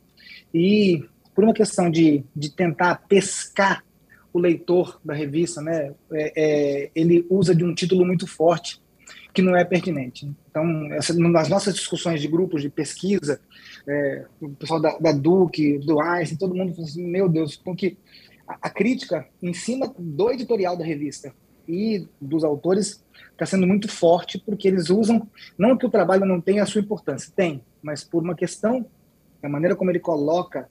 e 0.54 1.06
por 1.34 1.44
uma 1.44 1.54
questão 1.54 1.90
de, 1.90 2.24
de 2.36 2.52
tentar 2.52 3.04
pescar 3.08 3.84
o 4.34 4.40
leitor 4.40 5.00
da 5.04 5.14
revista, 5.14 5.62
né, 5.62 5.94
é, 6.14 6.34
é, 6.36 6.92
ele 6.96 7.26
usa 7.30 7.54
de 7.54 7.64
um 7.64 7.74
título 7.74 8.06
muito 8.06 8.26
forte 8.26 8.81
que 9.34 9.42
não 9.42 9.56
é 9.56 9.64
pertinente. 9.64 10.30
Então, 10.50 10.94
essa, 10.94 11.14
nas 11.14 11.50
nossas 11.50 11.76
discussões 11.76 12.22
de 12.22 12.28
grupos 12.28 12.62
de 12.62 12.70
pesquisa, 12.70 13.40
é, 13.88 14.26
o 14.42 14.50
pessoal 14.50 14.80
da, 14.80 14.98
da 14.98 15.12
Duke, 15.12 15.80
do 15.80 16.02
Einstein, 16.02 16.38
todo 16.38 16.56
mundo 16.56 16.74
falou 16.74 16.90
assim, 16.90 17.06
meu 17.06 17.30
Deus, 17.30 17.56
porque 17.56 17.98
a, 18.48 18.58
a 18.64 18.70
crítica 18.70 19.28
em 19.42 19.54
cima 19.54 19.94
do 19.98 20.32
editorial 20.32 20.76
da 20.76 20.84
revista 20.84 21.34
e 21.68 22.08
dos 22.20 22.44
autores 22.44 23.04
está 23.32 23.46
sendo 23.46 23.66
muito 23.66 23.88
forte 23.88 24.38
porque 24.40 24.68
eles 24.68 24.90
usam, 24.90 25.28
não 25.58 25.78
que 25.78 25.86
o 25.86 25.90
trabalho 25.90 26.26
não 26.26 26.42
tenha 26.42 26.64
a 26.64 26.66
sua 26.66 26.82
importância, 26.82 27.32
tem, 27.36 27.64
mas 27.82 28.04
por 28.04 28.22
uma 28.22 28.36
questão, 28.36 28.86
a 29.42 29.50
maneira 29.50 29.76
como 29.76 29.90
ele 29.90 30.00
coloca, 30.00 30.70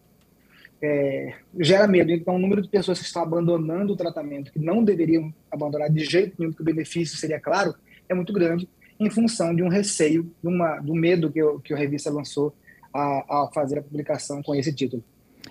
é, 0.82 1.34
gera 1.58 1.86
medo. 1.86 2.10
Então, 2.10 2.36
o 2.36 2.38
número 2.38 2.62
de 2.62 2.68
pessoas 2.68 2.98
que 2.98 3.04
estão 3.04 3.22
abandonando 3.22 3.92
o 3.92 3.96
tratamento, 3.96 4.52
que 4.52 4.58
não 4.58 4.82
deveriam 4.82 5.32
abandonar 5.50 5.90
de 5.90 6.04
jeito 6.04 6.36
nenhum, 6.38 6.52
que 6.52 6.62
o 6.62 6.64
benefício 6.64 7.18
seria 7.18 7.40
claro, 7.40 7.74
é 8.10 8.14
muito 8.14 8.32
grande, 8.32 8.68
em 8.98 9.08
função 9.08 9.54
de 9.54 9.62
um 9.62 9.68
receio, 9.68 10.30
de 10.42 10.48
uma, 10.48 10.78
do 10.80 10.94
medo 10.94 11.30
que, 11.30 11.40
que 11.64 11.72
a 11.72 11.76
revista 11.76 12.10
lançou 12.10 12.52
a, 12.92 13.44
a 13.44 13.50
fazer 13.54 13.78
a 13.78 13.82
publicação 13.82 14.42
com 14.42 14.54
esse 14.54 14.72
título. 14.74 15.02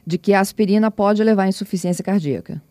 De 0.06 0.18
que 0.18 0.34
a 0.34 0.40
aspirina 0.40 0.92
pode 0.92 1.24
levar 1.24 1.44
à 1.44 1.48
insuficiência 1.48 2.04
cardíaca. 2.04 2.62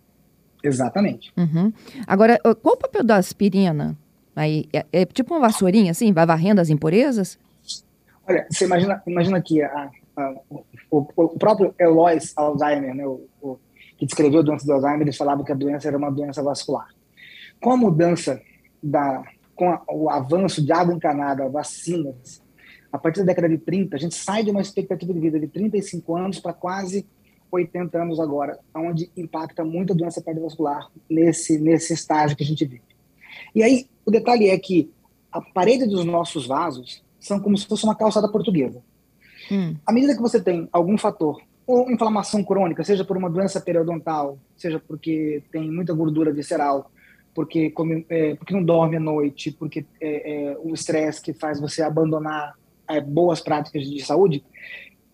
Exatamente. 0.63 1.33
Uhum. 1.37 1.73
Agora, 2.07 2.39
qual 2.63 2.75
o 2.75 2.79
papel 2.79 3.03
da 3.03 3.17
aspirina? 3.17 3.97
Aí, 4.37 4.67
é, 4.73 4.85
é, 4.93 5.05
tipo 5.05 5.35
uma 5.35 5.41
vassourinha, 5.41 5.91
assim? 5.91 6.13
Vai 6.13 6.27
varrendo 6.27 6.61
as 6.61 6.69
impurezas? 6.69 7.39
Olha, 8.27 8.47
você 8.51 8.67
imagina, 8.67 9.03
imagina 9.07 9.41
que 9.41 9.63
a, 9.63 9.91
a, 10.17 10.35
o, 10.91 11.07
o, 11.17 11.39
próprio 11.39 11.75
Elois 11.79 12.33
Alzheimer, 12.37 12.95
né, 12.95 13.07
o, 13.07 13.27
o, 13.41 13.59
que 13.97 14.05
descreveu 14.05 14.41
a 14.41 14.43
doença 14.43 14.67
do 14.67 14.73
Alzheimer, 14.73 15.03
ele 15.03 15.13
falava 15.13 15.43
que 15.43 15.51
a 15.51 15.57
doença 15.57 15.89
era 15.89 15.97
uma 15.97 16.11
doença 16.11 16.43
vascular. 16.43 16.89
Com 17.61 17.73
a 17.73 17.77
mudança 17.77 18.41
da, 18.83 19.25
com 19.59 19.71
a, 19.71 19.83
o 19.91 20.09
avanço 20.09 20.65
de 20.65 20.73
água 20.73 20.95
encanada, 20.95 21.49
vacinas, 21.49 22.41
a 22.93 22.97
partir 22.97 23.21
da 23.21 23.27
década 23.27 23.49
de 23.49 23.59
30, 23.59 23.97
a 23.97 23.99
gente 23.99 24.15
sai 24.15 24.45
de 24.45 24.51
uma 24.51 24.61
expectativa 24.61 25.13
de 25.13 25.19
vida 25.19 25.39
de 25.39 25.49
35 25.49 26.17
anos 26.17 26.39
para 26.39 26.53
quase 26.53 27.05
80 27.51 28.01
anos 28.01 28.21
agora, 28.21 28.59
onde 28.75 29.11
impacta 29.17 29.65
muito 29.65 29.93
a 29.93 29.97
doença 29.97 30.23
cardiovascular 30.23 30.89
nesse, 31.11 31.59
nesse 31.59 31.93
estágio 31.93 32.37
que 32.37 32.45
a 32.45 32.47
gente 32.47 32.65
vive. 32.65 32.83
E 33.55 33.63
aí, 33.63 33.87
o 34.07 34.11
detalhe 34.11 34.49
é 34.49 34.59
que 34.59 34.91
a 35.33 35.41
parede 35.41 35.87
dos 35.87 36.05
nossos 36.05 36.47
vasos 36.47 37.03
são 37.19 37.41
como 37.41 37.59
se 37.59 37.67
fosse 37.67 37.85
uma 37.85 37.97
calçada 37.97 38.31
portuguesa. 38.31 38.81
Hum. 39.51 39.75
À 39.85 39.93
medida 39.93 40.15
que 40.15 40.23
você 40.23 40.41
tem 40.41 40.69
algum 40.73 40.97
fator, 40.97 41.43
ou 41.67 41.91
inflamação 41.91 42.43
crônica, 42.45 42.85
seja 42.85 43.05
por 43.05 43.17
uma 43.17 43.29
doença 43.29 43.61
periodontal, 43.61 44.39
seja 44.57 44.79
porque 44.79 45.43
tem 45.51 45.71
muita 45.71 45.93
gordura 45.93 46.33
visceral, 46.33 46.91
porque, 47.39 47.71
come, 47.71 48.05
é, 48.09 48.35
porque 48.35 48.53
não 48.53 48.65
dorme 48.65 48.97
à 48.97 49.01
noite, 49.01 49.53
porque 49.53 49.87
é, 50.01 50.51
é, 50.51 50.59
o 50.61 50.75
estresse 50.75 51.23
que 51.23 51.33
faz 51.33 51.61
você 51.61 51.83
abandonar 51.83 52.55
é, 52.89 53.01
boas 53.01 53.41
práticas 53.41 53.89
de 53.89 54.05
saúde, 54.05 54.45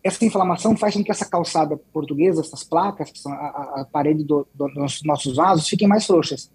essa 0.03 0.25
inflamação 0.25 0.75
faz 0.75 0.95
com 0.95 1.05
que 1.05 1.11
essa 1.11 1.29
calçada 1.29 1.77
portuguesa, 1.93 2.41
essas 2.41 2.65
placas, 2.65 3.11
que 3.11 3.19
são 3.19 3.31
a, 3.31 3.83
a 3.83 3.87
parede 3.93 4.25
do, 4.25 4.49
do, 4.55 4.69
dos 4.69 5.03
nossos 5.03 5.37
vasos, 5.37 5.69
fiquem 5.69 5.87
mais 5.87 6.07
frouxas. 6.07 6.51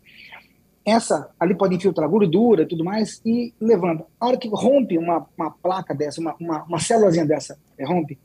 Essa 0.84 1.30
ali 1.40 1.54
pode 1.54 1.76
infiltrar 1.76 2.10
gordura 2.10 2.64
e 2.64 2.68
tudo 2.68 2.84
mais 2.84 3.22
e 3.24 3.54
levando. 3.62 4.06
A 4.20 4.26
hora 4.26 4.38
que 4.40 4.50
rompe 4.52 4.98
uma, 4.98 5.28
uma 5.38 5.52
placa 5.52 5.94
dessa, 5.94 6.20
uma, 6.20 6.36
uma, 6.40 6.64
uma 6.64 6.80
célulazinha 6.80 7.28
dessa 7.28 7.60
é, 7.78 7.86
rompe, 7.86 8.18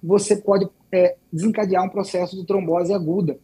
você 0.00 0.36
pode 0.36 0.68
é, 0.92 1.16
desencadear 1.32 1.82
um 1.82 1.90
processo 1.90 2.36
de 2.36 2.46
trombose 2.46 2.94
aguda. 2.94 3.36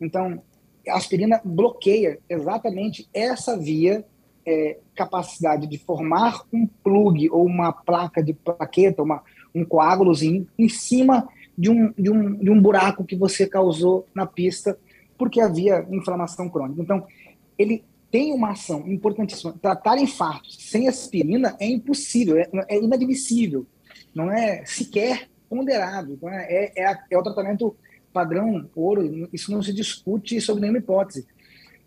Então, 0.00 0.42
a 0.88 0.96
aspirina 0.96 1.40
bloqueia 1.44 2.18
exatamente 2.28 3.08
essa 3.12 3.56
via 3.56 4.04
é, 4.46 4.78
capacidade 4.94 5.66
de 5.66 5.78
formar 5.78 6.42
um 6.52 6.66
plug 6.66 7.30
ou 7.30 7.46
uma 7.46 7.72
placa 7.72 8.22
de 8.22 8.34
plaqueta, 8.34 9.02
uma, 9.02 9.22
um 9.54 9.64
coágulozinho 9.64 10.46
em 10.58 10.68
cima 10.68 11.28
de 11.56 11.70
um, 11.70 11.92
de, 11.96 12.10
um, 12.10 12.34
de 12.34 12.50
um 12.50 12.60
buraco 12.60 13.04
que 13.04 13.16
você 13.16 13.46
causou 13.46 14.06
na 14.14 14.26
pista 14.26 14.78
porque 15.16 15.40
havia 15.40 15.86
inflamação 15.90 16.48
crônica. 16.48 16.82
Então, 16.82 17.06
ele 17.56 17.84
tem 18.10 18.32
uma 18.32 18.50
ação 18.50 18.86
importantíssima. 18.86 19.54
Tratar 19.60 19.98
infartos 19.98 20.56
sem 20.60 20.88
aspirina 20.88 21.56
é 21.58 21.66
impossível, 21.66 22.36
é, 22.36 22.48
é 22.68 22.82
inadmissível, 22.82 23.66
não 24.14 24.30
é 24.30 24.64
sequer 24.64 25.28
ponderado. 25.48 26.12
Então, 26.12 26.28
é, 26.28 26.72
é, 26.76 26.98
é, 27.10 27.18
o 27.18 27.22
tratamento 27.22 27.76
padrão 28.14 28.70
ouro, 28.74 29.28
isso 29.30 29.52
não 29.52 29.62
se 29.62 29.74
discute 29.74 30.40
sob 30.40 30.60
nenhuma 30.60 30.78
hipótese 30.78 31.26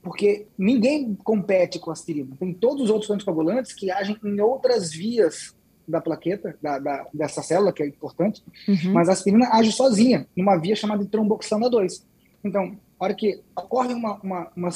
porque 0.07 0.47
ninguém 0.57 1.15
compete 1.15 1.79
com 1.79 1.89
a 1.89 1.93
aspirina. 1.93 2.29
Tem 2.39 2.53
todos 2.53 2.83
os 2.83 2.89
outros 2.89 3.11
anticoagulantes 3.11 3.73
que 3.73 3.91
agem 3.91 4.17
em 4.23 4.39
outras 4.39 4.93
vias 4.93 5.53
da 5.85 5.99
plaqueta, 5.99 6.57
da, 6.61 6.79
da 6.79 7.05
dessa 7.13 7.41
célula, 7.41 7.73
que 7.73 7.83
é 7.83 7.87
importante, 7.87 8.41
uhum. 8.67 8.93
mas 8.93 9.09
a 9.09 9.11
aspirina 9.11 9.49
age 9.51 9.71
sozinha, 9.73 10.25
numa 10.35 10.55
via 10.55 10.77
chamada 10.77 11.03
de 11.03 11.09
tromboxana 11.09 11.69
2. 11.69 12.05
Então, 12.43 12.77
a 12.97 13.03
hora 13.03 13.13
que 13.13 13.41
ocorre 13.53 13.93
uma, 13.93 14.15
uma, 14.21 14.51
uma, 14.55 14.69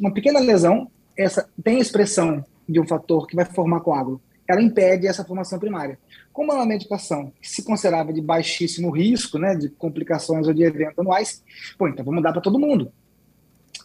uma 0.00 0.12
pequena 0.12 0.38
lesão, 0.40 0.90
essa 1.16 1.48
tem 1.62 1.78
expressão 1.78 2.44
de 2.68 2.78
um 2.78 2.86
fator 2.86 3.26
que 3.26 3.36
vai 3.36 3.46
formar 3.46 3.80
coágulo, 3.80 4.20
ela 4.46 4.62
impede 4.62 5.06
essa 5.06 5.24
formação 5.24 5.58
primária. 5.58 5.98
Como 6.32 6.52
é 6.52 6.54
uma 6.56 6.66
medicação 6.66 7.32
que 7.40 7.48
se 7.48 7.64
considerava 7.64 8.12
de 8.12 8.20
baixíssimo 8.20 8.90
risco, 8.90 9.38
né, 9.38 9.54
de 9.54 9.68
complicações 9.68 10.46
ou 10.46 10.54
de 10.54 10.62
eventos 10.62 10.98
anuais, 10.98 11.42
pô, 11.78 11.88
então 11.88 12.04
vamos 12.04 12.22
dar 12.22 12.32
para 12.32 12.42
todo 12.42 12.58
mundo. 12.58 12.92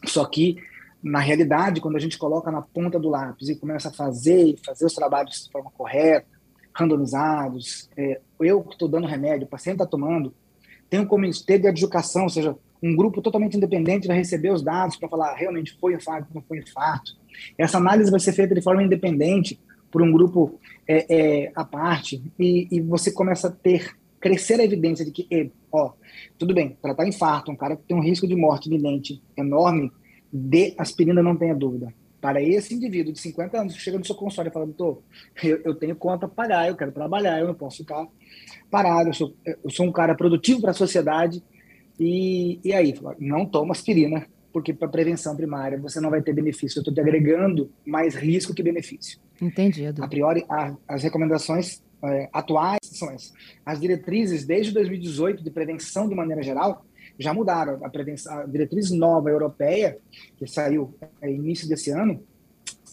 Só 0.05 0.25
que 0.25 0.57
na 1.01 1.19
realidade, 1.19 1.79
quando 1.79 1.95
a 1.95 1.99
gente 1.99 2.17
coloca 2.17 2.51
na 2.51 2.61
ponta 2.61 2.99
do 2.99 3.09
lápis 3.09 3.47
e 3.47 3.55
começa 3.55 3.87
a 3.87 3.93
fazer, 3.93 4.55
fazer 4.65 4.85
os 4.85 4.93
trabalhos 4.93 5.45
de 5.45 5.51
forma 5.51 5.71
correta, 5.71 6.27
randomizados, 6.73 7.89
é, 7.95 8.19
eu 8.39 8.61
que 8.61 8.73
estou 8.73 8.87
dando 8.87 9.07
remédio, 9.07 9.45
o 9.45 9.49
paciente 9.49 9.75
está 9.75 9.85
tomando, 9.85 10.33
tem 10.89 10.99
um 10.99 11.05
comitê 11.05 11.57
de 11.57 11.67
adjudicação, 11.67 12.23
ou 12.23 12.29
seja, 12.29 12.55
um 12.81 12.95
grupo 12.95 13.21
totalmente 13.21 13.57
independente 13.57 14.07
vai 14.07 14.17
receber 14.17 14.51
os 14.51 14.61
dados 14.61 14.95
para 14.95 15.09
falar 15.09 15.35
realmente 15.35 15.77
foi 15.79 15.93
infarto, 15.93 16.29
não 16.33 16.41
foi 16.41 16.59
infarto. 16.59 17.17
Essa 17.57 17.77
análise 17.77 18.09
vai 18.09 18.19
ser 18.19 18.33
feita 18.33 18.55
de 18.55 18.61
forma 18.61 18.83
independente 18.83 19.59
por 19.91 20.01
um 20.01 20.11
grupo 20.11 20.59
é, 20.87 21.05
é, 21.09 21.51
à 21.55 21.63
parte 21.63 22.21
e, 22.37 22.67
e, 22.71 22.81
você 22.81 23.11
começa 23.11 23.47
a 23.47 23.51
ter 23.51 23.97
crescer 24.19 24.59
a 24.59 24.63
evidência 24.63 25.05
de 25.05 25.11
que, 25.11 25.51
ó, 25.71 25.93
tudo 26.37 26.53
bem, 26.53 26.77
tratar 26.81 27.07
infarto, 27.07 27.51
um 27.51 27.55
cara 27.55 27.77
que 27.77 27.83
tem 27.83 27.95
um 27.95 28.01
risco 28.01 28.27
de 28.27 28.35
morte 28.35 28.67
iminente 28.67 29.21
enorme, 29.37 29.91
de 30.31 30.73
aspirina, 30.77 31.23
não 31.23 31.37
tenha 31.37 31.55
dúvida. 31.55 31.93
Para 32.19 32.41
esse 32.41 32.75
indivíduo 32.75 33.13
de 33.13 33.19
50 33.19 33.61
anos 33.61 33.75
chega 33.75 33.97
no 33.97 34.05
seu 34.05 34.15
consultório 34.15 34.49
e 34.49 34.53
fala, 34.53 34.65
doutor, 34.65 35.01
eu, 35.41 35.61
eu 35.63 35.73
tenho 35.73 35.95
conta 35.95 36.27
para 36.27 36.47
pagar, 36.47 36.67
eu 36.67 36.75
quero 36.75 36.91
trabalhar, 36.91 37.39
eu 37.39 37.47
não 37.47 37.53
posso 37.53 37.77
ficar 37.77 38.05
parado, 38.69 39.09
eu 39.09 39.13
sou, 39.13 39.33
eu 39.45 39.69
sou 39.69 39.85
um 39.85 39.91
cara 39.91 40.13
produtivo 40.13 40.59
para 40.59 40.71
a 40.71 40.73
sociedade, 40.73 41.41
e, 41.97 42.59
e 42.63 42.73
aí, 42.73 42.93
não 43.19 43.45
toma 43.45 43.71
aspirina, 43.71 44.25
porque 44.51 44.73
para 44.73 44.87
prevenção 44.87 45.35
primária 45.35 45.77
você 45.77 45.99
não 45.99 46.09
vai 46.09 46.21
ter 46.21 46.33
benefício. 46.33 46.77
Eu 46.77 46.81
estou 46.81 46.93
te 46.93 46.99
agregando 46.99 47.71
mais 47.85 48.15
risco 48.15 48.53
que 48.53 48.63
benefício. 48.63 49.19
Entendido. 49.41 50.03
A 50.03 50.07
priori, 50.07 50.45
a, 50.49 50.75
as 50.87 51.03
recomendações 51.03 51.81
é, 52.03 52.29
atuais 52.33 52.79
são 52.83 53.09
essas. 53.11 53.33
As 53.65 53.79
diretrizes 53.79 54.45
desde 54.45 54.73
2018 54.73 55.43
de 55.43 55.51
prevenção 55.51 56.07
de 56.07 56.15
maneira 56.15 56.41
geral 56.41 56.85
já 57.17 57.33
mudaram. 57.33 57.83
A, 57.83 57.89
prevenção, 57.89 58.39
a 58.39 58.45
diretriz 58.45 58.91
nova 58.91 59.29
europeia, 59.29 59.97
que 60.37 60.47
saiu 60.47 60.93
no 61.01 61.07
é, 61.21 61.31
início 61.31 61.67
desse 61.67 61.91
ano, 61.91 62.23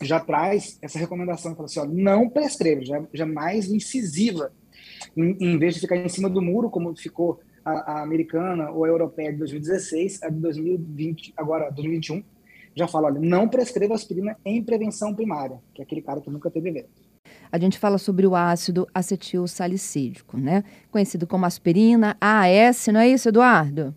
já 0.03 0.21
traz 0.21 0.79
essa 0.83 0.99
recomendação, 0.99 1.55
fala 1.55 1.67
assim, 1.67 1.81
ó, 1.81 1.87
não 1.87 2.29
prescreve, 2.29 2.85
já, 2.85 3.03
já 3.13 3.25
mais 3.25 3.71
incisiva, 3.71 4.53
em, 5.17 5.37
em, 5.41 5.59
vez 5.59 5.75
de 5.75 5.81
ficar 5.81 5.97
em 5.97 6.09
cima 6.09 6.29
do 6.29 6.43
muro, 6.43 6.69
como 6.69 6.95
ficou 6.95 7.41
a, 7.67 7.95
a, 7.95 8.03
americana 8.03 8.71
ou 8.71 8.85
a 8.85 8.89
europeia 8.89 9.33
de 9.33 9.39
2016, 9.39 10.23
a 10.23 10.29
de 10.29 10.39
2020, 10.39 11.35
agora 11.37 11.69
2021, 11.71 12.23
já 12.77 12.87
fala, 12.87 13.09
olha, 13.09 13.21
não 13.21 13.49
prescreva 13.49 13.95
aspirina 13.95 14.37
em 14.45 14.63
prevenção 14.63 15.13
primária, 15.13 15.59
que 15.75 15.83
é 15.83 15.85
aquele 15.85 16.03
cara 16.03 16.21
que 16.21 16.31
nunca 16.31 16.49
teve 16.49 16.69
evento. 16.69 17.05
A 17.51 17.59
gente 17.59 17.79
fala 17.79 17.99
sobre 17.99 18.27
o 18.27 18.37
ácido 18.37 18.87
acetil 18.95 19.47
salicídico, 19.49 20.39
né? 20.39 20.63
Conhecido 20.91 21.27
como 21.27 21.45
aspirina, 21.45 22.17
AAS, 22.21 22.87
não 22.89 23.01
é 23.01 23.09
isso, 23.09 23.29
Eduardo? 23.29 23.95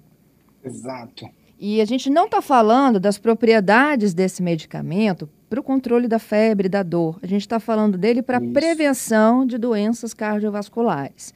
Exato. 0.64 1.30
E 1.60 1.82
a 1.82 1.86
gente 1.86 2.10
não 2.10 2.26
está 2.26 2.42
falando 2.42 3.00
das 3.00 3.18
propriedades 3.18 4.14
desse 4.14 4.42
medicamento 4.42 5.30
para 5.50 5.60
o 5.60 5.64
controle 5.64 6.08
da 6.08 6.18
febre 6.18 6.68
e 6.68 6.70
da 6.70 6.82
dor. 6.82 7.20
A 7.22 7.28
gente 7.28 7.42
está 7.42 7.60
falando 7.60 7.98
dele 7.98 8.22
para 8.22 8.40
prevenção 8.40 9.46
de 9.46 9.58
doenças 9.58 10.14
cardiovasculares. 10.14 11.34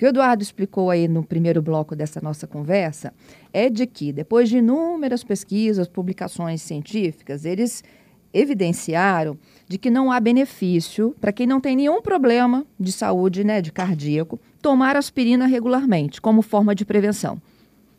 O 0.00 0.02
que 0.02 0.06
o 0.06 0.08
Eduardo 0.08 0.42
explicou 0.42 0.88
aí 0.88 1.06
no 1.06 1.22
primeiro 1.22 1.60
bloco 1.60 1.94
dessa 1.94 2.22
nossa 2.22 2.46
conversa 2.46 3.12
é 3.52 3.68
de 3.68 3.86
que, 3.86 4.14
depois 4.14 4.48
de 4.48 4.56
inúmeras 4.56 5.22
pesquisas, 5.22 5.86
publicações 5.86 6.62
científicas, 6.62 7.44
eles 7.44 7.84
evidenciaram 8.32 9.36
de 9.68 9.76
que 9.76 9.90
não 9.90 10.10
há 10.10 10.18
benefício 10.18 11.14
para 11.20 11.34
quem 11.34 11.46
não 11.46 11.60
tem 11.60 11.76
nenhum 11.76 12.00
problema 12.00 12.64
de 12.78 12.92
saúde, 12.92 13.44
né, 13.44 13.60
de 13.60 13.70
cardíaco, 13.70 14.40
tomar 14.62 14.96
aspirina 14.96 15.44
regularmente 15.44 16.18
como 16.18 16.40
forma 16.40 16.74
de 16.74 16.86
prevenção. 16.86 17.36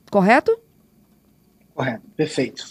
Correto? 0.09 0.57
Correto, 1.75 2.01
perfeito. 2.17 2.65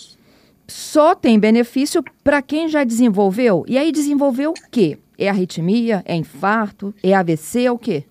Só 0.67 1.15
tem 1.15 1.39
benefício 1.39 2.03
para 2.25 2.43
quem 2.43 2.69
já 2.69 2.83
desenvolveu. 2.83 3.65
E 3.69 3.79
aí 3.79 3.93
desenvolveu 3.93 4.51
o 4.51 4.71
quê? 4.73 4.99
É 5.17 5.29
arritmia? 5.29 6.03
É 6.05 6.17
infarto? 6.17 6.93
É 7.01 7.15
AVC? 7.15 7.67
É 7.67 7.71
o 7.71 7.79
quê? 7.79 8.07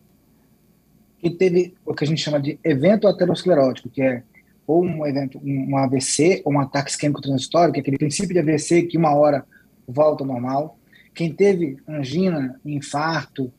E 1.22 1.30
teve 1.30 1.76
o 1.86 1.94
que 1.94 2.04
a 2.04 2.08
gente 2.08 2.22
chama 2.22 2.40
de 2.40 2.60
evento 2.64 3.08
aterosclerótico, 3.08 3.90
que 3.90 4.02
é 4.02 4.24
ou 4.66 4.86
um 4.86 5.06
evento, 5.08 5.42
um 5.44 5.76
AVC, 5.78 6.44
ou 6.46 6.54
um 6.54 6.60
ataque 6.60 6.92
isquêmico 6.92 7.22
transitório, 7.22 7.74
que 7.74 7.80
é 7.80 7.82
aquele 7.82 7.98
princípio 7.98 8.34
de 8.34 8.40
AVC 8.40 8.84
que 8.84 9.00
uma 9.00 9.16
hora 9.16 9.44
volta 9.88 10.24
ao 10.24 10.28
normal. 10.28 10.78
Quem 11.14 11.34
teve 11.34 11.78
angina, 11.88 12.60
infarto, 12.64 13.52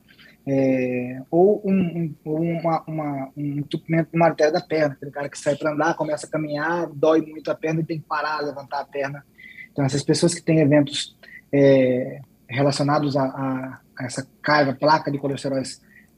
é, 0.47 1.21
ou 1.29 1.61
um, 1.65 2.15
um, 2.25 2.59
uma, 2.61 2.83
uma, 2.87 3.29
um 3.37 3.59
entupimento 3.59 4.09
uma 4.13 4.27
artéria 4.27 4.53
da 4.53 4.61
perna, 4.61 4.95
aquele 4.95 5.11
cara 5.11 5.29
que 5.29 5.39
sai 5.39 5.57
para 5.57 5.73
andar, 5.73 5.95
começa 5.95 6.27
a 6.27 6.31
caminhar, 6.31 6.89
dói 6.95 7.21
muito 7.23 7.51
a 7.51 7.55
perna 7.55 7.81
e 7.81 7.85
tem 7.85 7.99
que 7.99 8.07
parar, 8.07 8.41
levantar 8.41 8.81
a 8.81 8.85
perna. 8.85 9.25
Então, 9.73 9.85
essas 9.85 10.03
pessoas 10.03 10.35
que 10.35 10.43
têm 10.43 10.61
eventos 10.61 11.17
é, 11.53 12.21
relacionados 12.49 13.17
a, 13.17 13.25
a, 13.25 13.81
a, 13.99 14.05
essa 14.05 14.27
carga, 14.41 14.75
placa 14.75 15.11
de 15.11 15.19
colesterol 15.19 15.59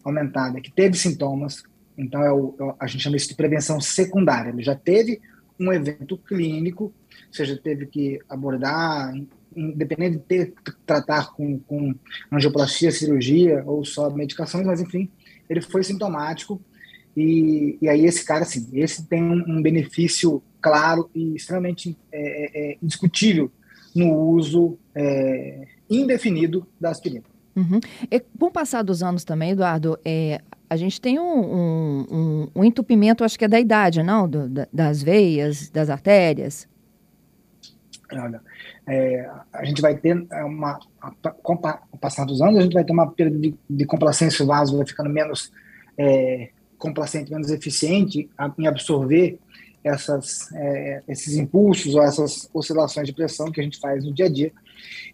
aumentada, 0.04 0.61
que 0.61 0.71
teve 0.71 0.97
sintomas, 0.97 1.62
então 1.97 2.23
é 2.23 2.32
o, 2.32 2.54
é 2.59 2.75
a 2.80 2.87
gente 2.87 3.02
chama 3.02 3.16
isso 3.16 3.28
de 3.28 3.35
prevenção 3.35 3.80
secundária. 3.80 4.50
Ele 4.50 4.62
já 4.62 4.75
teve 4.75 5.21
um 5.59 5.73
evento 5.73 6.16
clínico, 6.16 6.85
ou 6.85 6.92
seja, 7.32 7.56
teve 7.56 7.87
que 7.87 8.18
abordar, 8.28 9.14
independente 9.54 10.18
de 10.18 10.23
ter 10.25 10.52
que 10.52 10.73
tratar 10.87 11.32
com, 11.32 11.59
com 11.59 11.94
angioplastia, 12.30 12.90
cirurgia 12.90 13.62
ou 13.66 13.85
só 13.85 14.11
medicações, 14.11 14.66
mas 14.66 14.80
enfim, 14.80 15.11
ele 15.49 15.61
foi 15.61 15.82
sintomático 15.82 16.61
e, 17.16 17.78
e 17.80 17.88
aí 17.88 18.04
esse 18.06 18.25
cara, 18.25 18.42
assim, 18.42 18.68
esse 18.73 19.06
tem 19.06 19.23
um, 19.23 19.59
um 19.59 19.62
benefício 19.62 20.42
claro 20.61 21.11
e 21.14 21.37
extremamente 21.37 21.97
é, 22.11 22.21
é, 22.21 22.73
é 22.73 22.78
indiscutível 22.82 23.50
no 23.94 24.14
uso 24.14 24.78
é, 24.94 25.66
indefinido 25.90 26.66
da 26.80 26.90
aspirina. 26.90 27.25
Uhum. 27.54 27.80
E, 28.11 28.21
com 28.21 28.47
o 28.47 28.50
passar 28.50 28.82
dos 28.82 29.02
anos 29.02 29.25
também, 29.25 29.50
Eduardo, 29.50 29.99
é, 30.04 30.40
a 30.68 30.76
gente 30.76 31.00
tem 31.00 31.18
um, 31.18 31.23
um, 31.23 32.06
um, 32.11 32.49
um, 32.56 32.64
entupimento, 32.64 33.25
acho 33.25 33.38
que 33.38 33.44
é 33.44 33.49
da 33.49 33.61
idade, 33.61 34.02
não? 34.02 34.28
Do, 34.28 34.49
da, 34.49 34.66
das 34.73 35.02
veias, 35.02 35.68
das 35.68 35.90
artérias. 35.90 36.66
Olha, 38.11 38.40
é, 38.87 39.28
a 39.52 39.64
gente 39.64 39.80
vai 39.80 39.97
ter 39.97 40.26
uma, 40.44 40.78
com 41.42 41.54
o 41.54 41.99
passar 41.99 42.25
dos 42.25 42.40
anos, 42.40 42.59
a 42.59 42.62
gente 42.62 42.75
vai 42.75 42.85
ter 42.85 42.92
uma 42.92 43.11
perda 43.11 43.38
de, 43.38 43.54
de 43.68 43.85
complacência, 43.85 44.44
o 44.44 44.49
vaso 44.49 44.76
vai 44.76 44.87
ficando 44.87 45.09
menos 45.09 45.52
é, 45.97 46.50
complacente, 46.78 47.30
menos 47.30 47.50
eficiente 47.50 48.28
em 48.59 48.66
absorver 48.66 49.38
essas, 49.85 50.53
é, 50.53 51.03
esses 51.09 51.35
impulsos 51.37 51.95
ou 51.95 52.03
essas 52.03 52.49
oscilações 52.53 53.07
de 53.07 53.12
pressão 53.12 53.51
que 53.51 53.61
a 53.61 53.65
gente 53.65 53.79
faz 53.81 54.05
no 54.05 54.12
dia 54.12 54.27
a 54.27 54.29
dia. 54.29 54.53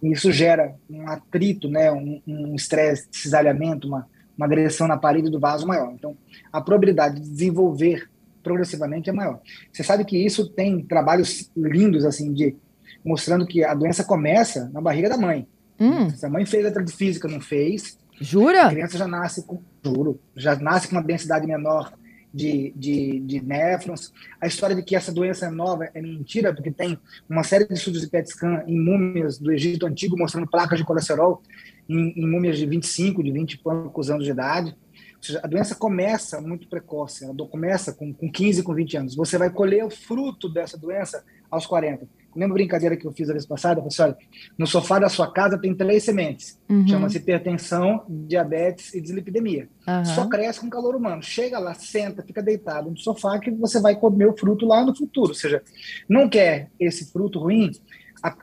E 0.03 0.13
isso 0.13 0.31
gera 0.31 0.75
um 0.89 1.09
atrito, 1.09 1.69
né, 1.69 1.91
um 1.93 2.55
estresse, 2.55 3.09
um 3.09 3.13
cisalhamento, 3.13 3.89
uma, 3.89 4.07
uma 4.37 4.47
agressão 4.47 4.87
na 4.87 4.97
parede 4.97 5.31
do 5.31 5.41
vaso 5.41 5.67
maior. 5.67 5.93
Então, 5.93 6.17
a 6.53 6.61
probabilidade 6.61 7.21
de 7.21 7.29
desenvolver 7.29 8.09
progressivamente 8.43 9.11
é 9.11 9.13
maior. 9.13 9.41
Você 9.73 9.83
sabe 9.83 10.05
que 10.05 10.17
isso 10.17 10.49
tem 10.49 10.83
trabalhos 10.83 11.51
lindos, 11.57 12.05
assim, 12.05 12.33
de 12.33 12.57
mostrando 13.05 13.47
que 13.47 13.65
a 13.65 13.75
doença 13.75 14.05
começa 14.05 14.71
na 14.73 14.81
barriga 14.81 15.09
da 15.09 15.17
mãe. 15.17 15.47
Hum. 15.79 16.11
Se 16.11 16.25
a 16.25 16.29
mãe 16.29 16.45
fez 16.45 16.65
a 16.67 16.87
física, 16.87 17.29
não 17.29 17.41
fez. 17.41 17.99
Jura? 18.21 18.67
A 18.67 18.71
criança 18.71 18.99
já 18.99 19.07
nasce 19.07 19.45
com, 19.45 19.61
juro, 19.85 20.21
já 20.35 20.57
nasce 20.57 20.89
com 20.89 20.97
uma 20.97 21.03
densidade 21.03 21.47
menor 21.47 21.93
de, 22.33 22.73
de, 22.77 23.21
de 23.21 23.41
néfrons. 23.41 24.13
A 24.41 24.47
história 24.47 24.77
de 24.77 24.83
que 24.83 24.95
essa 24.95 25.13
doença 25.13 25.47
é 25.47 25.51
nova 25.51 25.89
é 25.95 26.01
mentira, 26.01 26.55
porque 26.55 26.71
tem 26.71 26.99
uma 27.29 27.43
série 27.43 27.67
de 27.67 27.75
estudos 27.75 28.01
de 28.01 28.09
PET 28.09 28.31
scan 28.31 28.65
em 28.67 28.79
múmias 28.79 29.39
do 29.39 29.53
Egito 29.53 29.87
Antigo 29.87 30.17
mostrando 30.17 30.47
placas 30.47 30.79
de 30.79 30.85
colesterol 30.85 31.43
em, 31.89 32.13
em 32.17 32.27
múmias 32.27 32.59
de 32.59 32.67
25, 32.67 33.23
de 33.23 33.33
20 33.33 33.53
e 33.53 33.59
poucos 33.59 34.11
anos 34.11 34.25
de 34.25 34.31
idade. 34.31 34.77
Ou 35.17 35.23
seja, 35.23 35.41
a 35.43 35.47
doença 35.49 35.75
começa 35.75 36.41
muito 36.41 36.69
precoce, 36.69 37.25
ela 37.25 37.35
começa 37.49 37.93
com, 37.93 38.13
com 38.13 38.31
15, 38.31 38.63
com 38.63 38.75
20 38.75 38.97
anos. 38.97 39.17
Você 39.17 39.37
vai 39.37 39.51
colher 39.51 39.85
o 39.85 39.91
fruto 39.91 40.49
dessa 40.49 40.79
doença 40.79 41.25
aos 41.51 41.67
40. 41.67 42.07
Lembra 42.37 42.55
a 42.55 42.59
brincadeira 42.59 42.97
que 42.97 43.07
eu 43.07 43.13
fiz 43.13 43.29
a 43.29 43.33
vez 43.33 43.47
passada? 43.47 43.81
Eu 43.81 43.91
falei, 43.91 44.13
olha, 44.13 44.27
no 44.57 44.67
sofá 44.67 44.99
da 44.99 45.09
sua 45.09 45.33
casa 45.33 45.59
tem 45.59 45.75
três 45.75 46.05
sementes. 46.05 46.59
Uhum. 46.69 46.87
Chama-se 46.87 47.19
hipertensão, 47.19 48.05
diabetes 48.09 48.95
e 48.95 49.01
dislipidemia. 49.01 49.69
Uhum. 49.87 50.05
Só 50.05 50.29
cresce 50.29 50.61
com 50.61 50.71
calor 50.71 50.95
humano. 50.95 51.23
Chega 51.23 51.59
lá, 51.59 51.75
senta, 51.75 52.23
fica 52.23 52.43
deitado 52.43 52.91
no 52.91 52.97
sofá 52.97 53.39
que 53.39 53.51
você 53.51 53.81
vai 53.81 53.97
comer 53.97 54.27
o 54.27 54.37
fruto 54.37 54.67
lá 54.67 54.85
no 54.85 54.95
futuro. 54.95 55.31
Ou 55.31 55.35
seja, 55.35 55.63
não 56.09 56.29
quer 56.29 56.71
esse 56.79 57.11
fruto 57.11 57.39
ruim, 57.39 57.71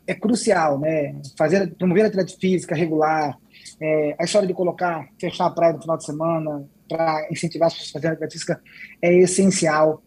é 0.08 0.14
crucial, 0.14 0.80
né? 0.80 1.16
Fazer, 1.38 1.74
promover 1.76 2.04
a 2.04 2.08
atividade 2.08 2.38
física 2.38 2.76
regular, 2.76 3.38
é, 3.82 4.16
a 4.20 4.24
história 4.24 4.48
de 4.48 4.54
colocar, 4.54 5.08
fechar 5.20 5.46
a 5.46 5.50
praia 5.50 5.74
no 5.74 5.82
final 5.82 5.98
de 5.98 6.06
semana 6.06 6.66
para 6.88 7.28
incentivar 7.32 7.68
as 7.68 7.74
pessoas 7.74 7.90
a 7.90 7.94
fazerem 7.94 8.14
atividade 8.14 8.34
física 8.34 8.62
é 9.02 9.14
essencial 9.16 10.04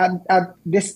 a, 0.00 0.20
a, 0.28 0.54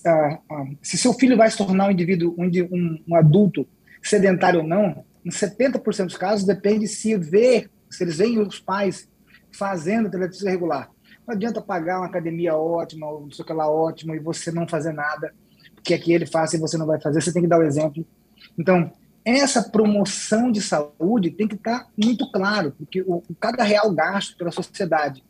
a, 0.09 0.65
se 0.81 0.97
seu 0.97 1.13
filho 1.13 1.37
vai 1.37 1.49
se 1.49 1.57
tornar 1.57 1.87
um 1.87 1.91
indivíduo, 1.91 2.35
um, 2.37 3.03
um, 3.07 3.15
adulto 3.15 3.67
sedentário 4.01 4.61
ou 4.61 4.67
não, 4.67 5.05
em 5.23 5.29
70% 5.29 6.05
dos 6.05 6.17
casos 6.17 6.45
depende 6.45 6.87
se 6.87 7.15
ver, 7.17 7.69
se 7.89 8.03
eles 8.03 8.17
veem 8.17 8.39
os 8.39 8.59
pais 8.59 9.09
fazendo 9.51 10.07
atividade 10.07 10.43
regular. 10.45 10.89
Não 11.27 11.33
adianta 11.33 11.61
pagar 11.61 11.99
uma 11.99 12.07
academia 12.07 12.55
ótima, 12.55 13.09
ou 13.09 13.21
não 13.21 13.31
sei 13.31 13.43
o 13.43 13.45
que 13.45 13.53
lá 13.53 13.69
ótima, 13.69 14.15
e 14.15 14.19
você 14.19 14.51
não 14.51 14.67
fazer 14.67 14.93
nada, 14.93 15.33
porque 15.73 15.93
aqui 15.93 16.13
ele 16.13 16.25
faz 16.25 16.53
e 16.53 16.59
você 16.59 16.77
não 16.77 16.85
vai 16.85 16.99
fazer, 16.99 17.21
você 17.21 17.33
tem 17.33 17.41
que 17.41 17.47
dar 17.47 17.59
o 17.59 17.63
exemplo. 17.63 18.05
Então, 18.57 18.91
essa 19.23 19.63
promoção 19.63 20.51
de 20.51 20.61
saúde 20.61 21.31
tem 21.31 21.47
que 21.47 21.55
estar 21.55 21.87
muito 21.97 22.31
claro, 22.31 22.71
porque 22.77 23.01
o, 23.01 23.23
cada 23.39 23.63
real 23.63 23.91
gasto 23.91 24.37
pela 24.37 24.51
sociedade 24.51 25.23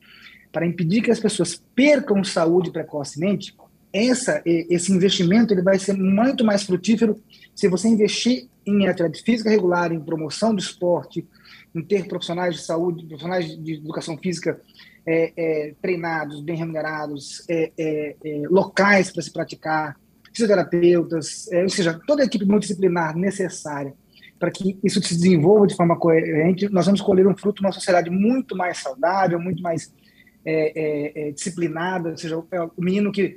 para 0.51 0.65
impedir 0.65 1.01
que 1.01 1.11
as 1.11 1.19
pessoas 1.19 1.61
percam 1.75 2.23
saúde 2.23 2.71
precocemente 2.71 3.53
essa, 3.95 4.41
esse 4.45 4.91
investimento 4.91 5.53
ele 5.53 5.61
vai 5.61 5.79
ser 5.79 5.93
muito 5.93 6.43
mais 6.43 6.63
frutífero 6.63 7.15
se 7.55 7.69
você 7.69 7.87
investir 7.87 8.49
em 8.65 8.87
atividade 8.87 9.21
física 9.21 9.49
regular, 9.49 9.93
em 9.93 9.99
promoção 9.99 10.53
do 10.53 10.59
esporte, 10.59 11.25
em 11.73 11.81
ter 11.81 12.05
profissionais 12.05 12.55
de 12.55 12.61
saúde, 12.61 13.05
profissionais 13.05 13.47
de 13.57 13.75
educação 13.75 14.17
física 14.17 14.59
é, 15.07 15.31
é, 15.37 15.73
treinados, 15.81 16.41
bem 16.41 16.57
remunerados, 16.57 17.43
é, 17.47 17.71
é, 17.77 18.15
é 18.25 18.41
locais 18.49 19.11
para 19.11 19.21
se 19.21 19.31
praticar, 19.31 19.95
fisioterapeutas, 20.33 21.49
é, 21.51 21.63
ou 21.63 21.69
seja, 21.69 21.97
toda 22.05 22.23
a 22.23 22.25
equipe 22.25 22.43
multidisciplinar 22.43 23.15
necessária 23.15 23.93
para 24.37 24.51
que 24.51 24.77
isso 24.83 25.01
se 25.01 25.15
desenvolva 25.15 25.67
de 25.67 25.75
forma 25.75 25.97
coerente, 25.97 26.67
nós 26.67 26.85
vamos 26.85 26.99
colher 26.99 27.25
um 27.25 27.37
fruto 27.37 27.61
uma 27.61 27.71
sociedade 27.71 28.09
muito 28.09 28.57
mais 28.57 28.79
saudável, 28.79 29.39
muito 29.39 29.63
mais 29.63 29.93
disciplinada, 31.33 32.09
ou 32.09 32.17
seja, 32.17 32.37
o 32.37 32.45
menino 32.77 33.11
que 33.11 33.35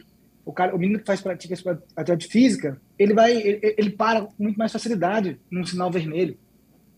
o, 0.49 0.53
cara, 0.53 0.75
o 0.75 0.79
menino 0.79 0.99
que 0.99 1.05
faz 1.05 1.21
prática 1.21 1.55
atividade 1.95 2.27
física, 2.27 2.81
ele 2.99 3.13
vai, 3.13 3.37
ele, 3.37 3.75
ele 3.77 3.91
para 3.91 4.23
com 4.23 4.33
muito 4.39 4.57
mais 4.57 4.73
facilidade 4.73 5.39
num 5.51 5.63
sinal 5.63 5.91
vermelho. 5.91 6.39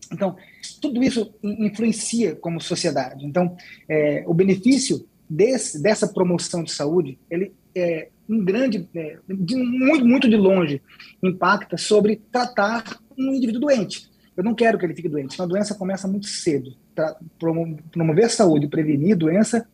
Então, 0.09 0.37
tudo 0.81 1.03
isso 1.03 1.33
influencia 1.43 2.33
como 2.33 2.61
sociedade. 2.61 3.25
Então, 3.25 3.57
é, 3.89 4.23
o 4.25 4.33
benefício 4.33 5.05
desse, 5.29 5.83
dessa 5.83 6.07
promoção 6.07 6.63
de 6.63 6.71
saúde, 6.71 7.19
ele 7.29 7.51
é 7.75 8.07
um 8.29 8.41
grande, 8.41 8.87
é, 8.95 9.17
de 9.27 9.57
muito, 9.57 10.05
muito 10.05 10.29
de 10.29 10.37
longe, 10.37 10.81
impacta 11.21 11.75
sobre 11.75 12.21
tratar 12.31 13.01
um 13.17 13.33
indivíduo 13.33 13.59
doente. 13.59 14.09
Eu 14.37 14.45
não 14.45 14.55
quero 14.55 14.77
que 14.79 14.85
ele 14.85 14.95
fique 14.95 15.09
doente. 15.09 15.37
Uma 15.37 15.47
doença 15.47 15.75
começa 15.75 16.07
muito 16.07 16.27
cedo. 16.27 16.73
Pra 16.95 17.17
promover 17.37 18.25
a 18.25 18.29
saúde, 18.29 18.67
prevenir 18.67 19.17
doença, 19.17 19.67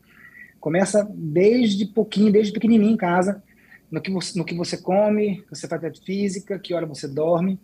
começa 0.60 1.08
desde 1.14 1.86
pouquinho, 1.86 2.32
desde 2.32 2.52
pequenininho 2.52 2.94
em 2.94 2.98
casa, 2.98 3.44
no 3.92 4.02
que 4.02 4.12
você, 4.12 4.38
no 4.38 4.46
que 4.46 4.56
você 4.56 4.78
come, 4.78 5.44
você 5.50 5.68
faz 5.68 5.84
atividade 5.84 6.06
física, 6.06 6.60
que 6.60 6.74
hora 6.74 6.86
você 6.86 7.08
dorme, 7.08 7.60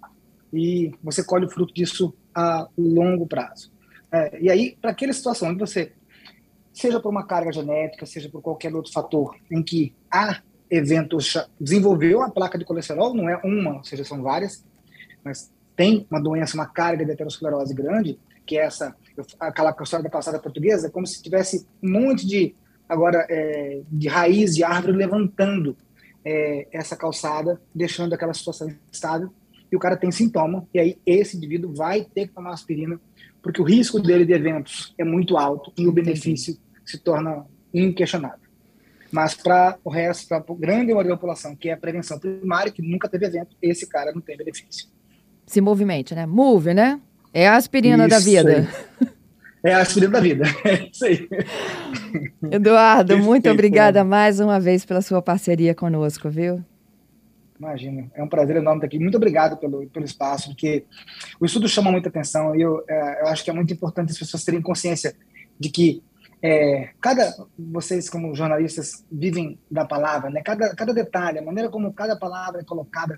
e 0.52 0.94
você 1.04 1.24
colhe 1.24 1.46
o 1.46 1.50
fruto 1.50 1.74
disso 1.74 2.14
a 2.34 2.68
longo 2.78 3.28
prazo. 3.28 3.72
É, 4.12 4.40
e 4.42 4.50
aí, 4.50 4.78
para 4.80 4.92
aquela 4.92 5.12
situação 5.12 5.54
que 5.54 5.60
você, 5.60 5.92
seja 6.72 7.00
por 7.00 7.10
uma 7.10 7.26
carga 7.26 7.52
genética, 7.52 8.06
seja 8.06 8.30
por 8.30 8.42
qualquer 8.42 8.74
outro 8.74 8.92
fator, 8.92 9.36
em 9.52 9.62
que 9.62 9.94
há 10.12 10.42
eventos, 10.70 11.36
desenvolveu 11.60 12.22
a 12.22 12.30
placa 12.30 12.58
de 12.58 12.66
colesterol, 12.66 13.14
não 13.14 13.30
é 13.30 13.40
uma, 13.44 13.78
ou 13.78 13.84
seja, 13.84 14.04
são 14.04 14.22
várias, 14.22 14.66
mas 15.24 15.52
tem 15.76 16.08
uma 16.10 16.22
doença, 16.22 16.56
uma 16.56 16.68
carga 16.68 17.06
de 17.06 17.12
aterosclerose 17.12 17.74
grande, 17.74 18.20
que 18.46 18.58
é 18.58 18.66
essa, 18.66 18.96
aquela 19.40 19.76
história 19.82 20.04
da 20.04 20.10
passada 20.10 20.40
portuguesa, 20.40 20.90
como 20.90 21.08
se 21.08 21.22
tivesse 21.22 21.68
um 21.82 21.92
monte 21.92 22.28
de, 22.28 22.56
agora, 22.88 23.26
é, 23.30 23.82
de 23.90 24.08
raiz 24.08 24.56
de 24.56 24.64
árvore 24.64 24.98
levantando 24.98 25.76
é, 26.26 26.68
essa 26.72 26.96
calçada, 26.96 27.62
deixando 27.74 28.14
aquela 28.14 28.34
situação 28.34 28.74
estável, 28.92 29.30
e 29.72 29.76
o 29.76 29.80
cara 29.80 29.98
tem 29.98 30.12
sintoma, 30.12 30.68
e 30.74 30.80
aí 30.80 30.98
esse 31.06 31.36
indivíduo 31.36 31.74
vai 31.74 32.04
ter 32.04 32.28
que 32.28 32.34
tomar 32.34 32.52
aspirina, 32.52 33.00
porque 33.42 33.62
o 33.62 33.66
risco 33.66 34.00
dele 34.00 34.26
de 34.26 34.34
eventos 34.34 34.94
é 34.98 35.04
muito 35.04 35.36
alto 35.38 35.74
e 35.78 35.88
o 35.88 35.92
benefício 35.92 36.58
se 36.86 36.98
torna 37.00 37.46
inquestionável. 37.74 38.44
Mas 39.12 39.36
para 39.36 39.78
o 39.84 39.90
resto, 39.90 40.28
para 40.28 40.38
a 40.38 40.56
grande 40.58 40.88
maioria 40.88 41.12
da 41.12 41.18
população, 41.18 41.56
que 41.56 41.70
é 41.70 41.74
a 41.74 41.78
prevenção 41.78 42.18
primária, 42.18 42.72
que 42.72 42.82
nunca 42.82 43.08
teve 43.10 43.26
evento, 43.26 43.56
esse 43.62 43.88
cara 43.88 44.12
não 44.12 44.22
tem 44.22 44.38
benefício. 44.38 44.88
Se 45.46 45.62
movimente, 45.62 46.16
né? 46.16 46.26
Move, 46.26 46.74
né? 46.74 47.00
É 47.34 47.48
a 47.48 47.56
aspirina 47.56 48.08
Isso 48.08 48.10
da 48.10 48.20
vida. 48.20 48.70
Aí. 49.02 49.08
É 49.64 49.74
a 49.74 49.80
aspirina 49.80 50.12
da 50.12 50.20
vida. 50.20 50.44
É 50.66 50.90
isso 50.92 51.06
aí. 51.06 51.30
Eduardo, 52.52 53.18
muito 53.18 53.50
obrigada 53.50 54.04
mais 54.04 54.40
uma 54.40 54.60
vez 54.60 54.86
pela 54.86 55.02
sua 55.02 55.22
parceria 55.22 55.74
conosco, 55.74 56.30
viu? 56.30 56.64
imagina. 57.64 58.12
É 58.14 58.22
um 58.22 58.28
prazer 58.28 58.58
enorme 58.58 58.80
estar 58.80 58.88
aqui. 58.88 59.00
Muito 59.00 59.16
obrigado 59.16 59.58
pelo, 59.58 59.88
pelo 59.88 60.06
espaço, 60.06 60.50
porque 60.50 60.86
o 61.40 61.46
estudo 61.46 61.68
chama 61.68 61.92
muita 61.92 62.10
atenção 62.10 62.56
e 62.56 62.62
eu, 62.62 62.84
é, 62.88 63.22
eu 63.22 63.28
acho 63.28 63.44
que 63.44 63.50
é 63.50 63.54
muito 63.54 63.74
importante 63.74 64.12
as 64.12 64.18
pessoas 64.18 64.44
terem 64.44 64.62
consciência 64.62 65.16
de 65.60 65.70
que 65.70 66.04
é, 66.42 66.90
cada 67.00 67.34
vocês 67.58 68.10
como 68.10 68.36
jornalistas 68.36 69.06
vivem 69.10 69.58
da 69.72 69.86
palavra, 69.86 70.30
né? 70.30 70.42
Cada 70.44 70.76
cada 70.76 70.94
detalhe, 70.94 71.40
a 71.40 71.42
maneira 71.42 71.70
como 71.70 71.94
cada 71.94 72.18
palavra 72.18 72.60
é 72.60 72.66
colocada 72.66 73.18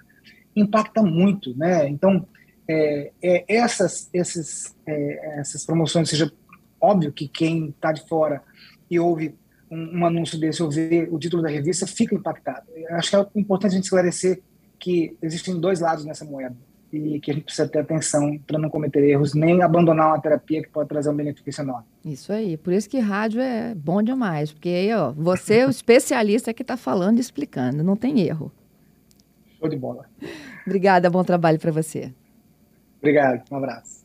impacta 0.56 1.02
muito, 1.02 1.58
né? 1.58 1.90
Então 1.90 2.28
é, 2.68 3.12
é, 3.22 3.46
essas 3.48 4.10
esses, 4.14 4.76
é, 4.86 5.40
essas 5.40 5.66
promoções, 5.66 6.10
seja 6.10 6.32
óbvio 6.80 7.12
que 7.12 7.28
quem 7.28 7.70
está 7.70 7.92
de 7.92 8.08
fora 8.08 8.42
e 8.90 9.00
ouve 9.00 9.36
um, 9.70 10.00
um, 10.00 10.06
anúncio 10.06 10.40
desse 10.40 10.62
ou 10.62 10.70
vê 10.70 11.08
o 11.12 11.18
título 11.18 11.42
da 11.42 11.50
revista 11.50 11.88
fica 11.88 12.16
impactado. 12.16 12.66
Eu 12.76 12.96
acho 12.96 13.10
que 13.10 13.16
é 13.16 13.26
importante 13.36 13.72
a 13.72 13.76
gente 13.76 13.86
esclarecer 13.86 14.42
que 14.80 15.18
existem 15.22 15.60
dois 15.60 15.80
lados 15.80 16.06
nessa 16.06 16.26
moeda 16.26 16.56
e 16.94 17.20
que 17.20 17.32
a 17.32 17.34
gente 17.34 17.44
precisa 17.44 17.68
ter 17.68 17.80
atenção 17.80 18.38
para 18.46 18.60
não 18.60 18.70
cometer 18.70 19.04
erros, 19.04 19.34
nem 19.34 19.62
abandonar 19.62 20.08
uma 20.08 20.22
terapia 20.22 20.62
que 20.62 20.70
pode 20.70 20.88
trazer 20.88 21.10
um 21.10 21.16
benefício 21.16 21.62
enorme. 21.62 21.86
Isso 22.04 22.32
aí, 22.32 22.56
por 22.56 22.72
isso 22.72 22.90
que 22.90 23.00
rádio 23.00 23.42
é 23.42 23.74
bom 23.76 24.02
demais, 24.02 24.52
porque 24.52 24.70
aí, 24.70 24.94
ó, 24.94 25.12
você 25.12 25.60
é 25.60 25.68
o 25.68 25.70
especialista 25.70 26.54
que 26.54 26.62
está 26.62 26.78
falando 26.78 27.18
e 27.18 27.22
explicando, 27.22 27.84
não 27.84 27.96
tem 27.96 28.22
erro. 28.22 28.52
Show 29.60 29.68
de 29.68 29.76
bola. 29.76 30.06
Obrigada, 30.66 31.10
bom 31.10 31.24
trabalho 31.24 31.60
para 31.60 31.72
você. 31.72 32.14
Obrigado, 33.06 33.44
um 33.52 33.58
abraço. 33.58 34.05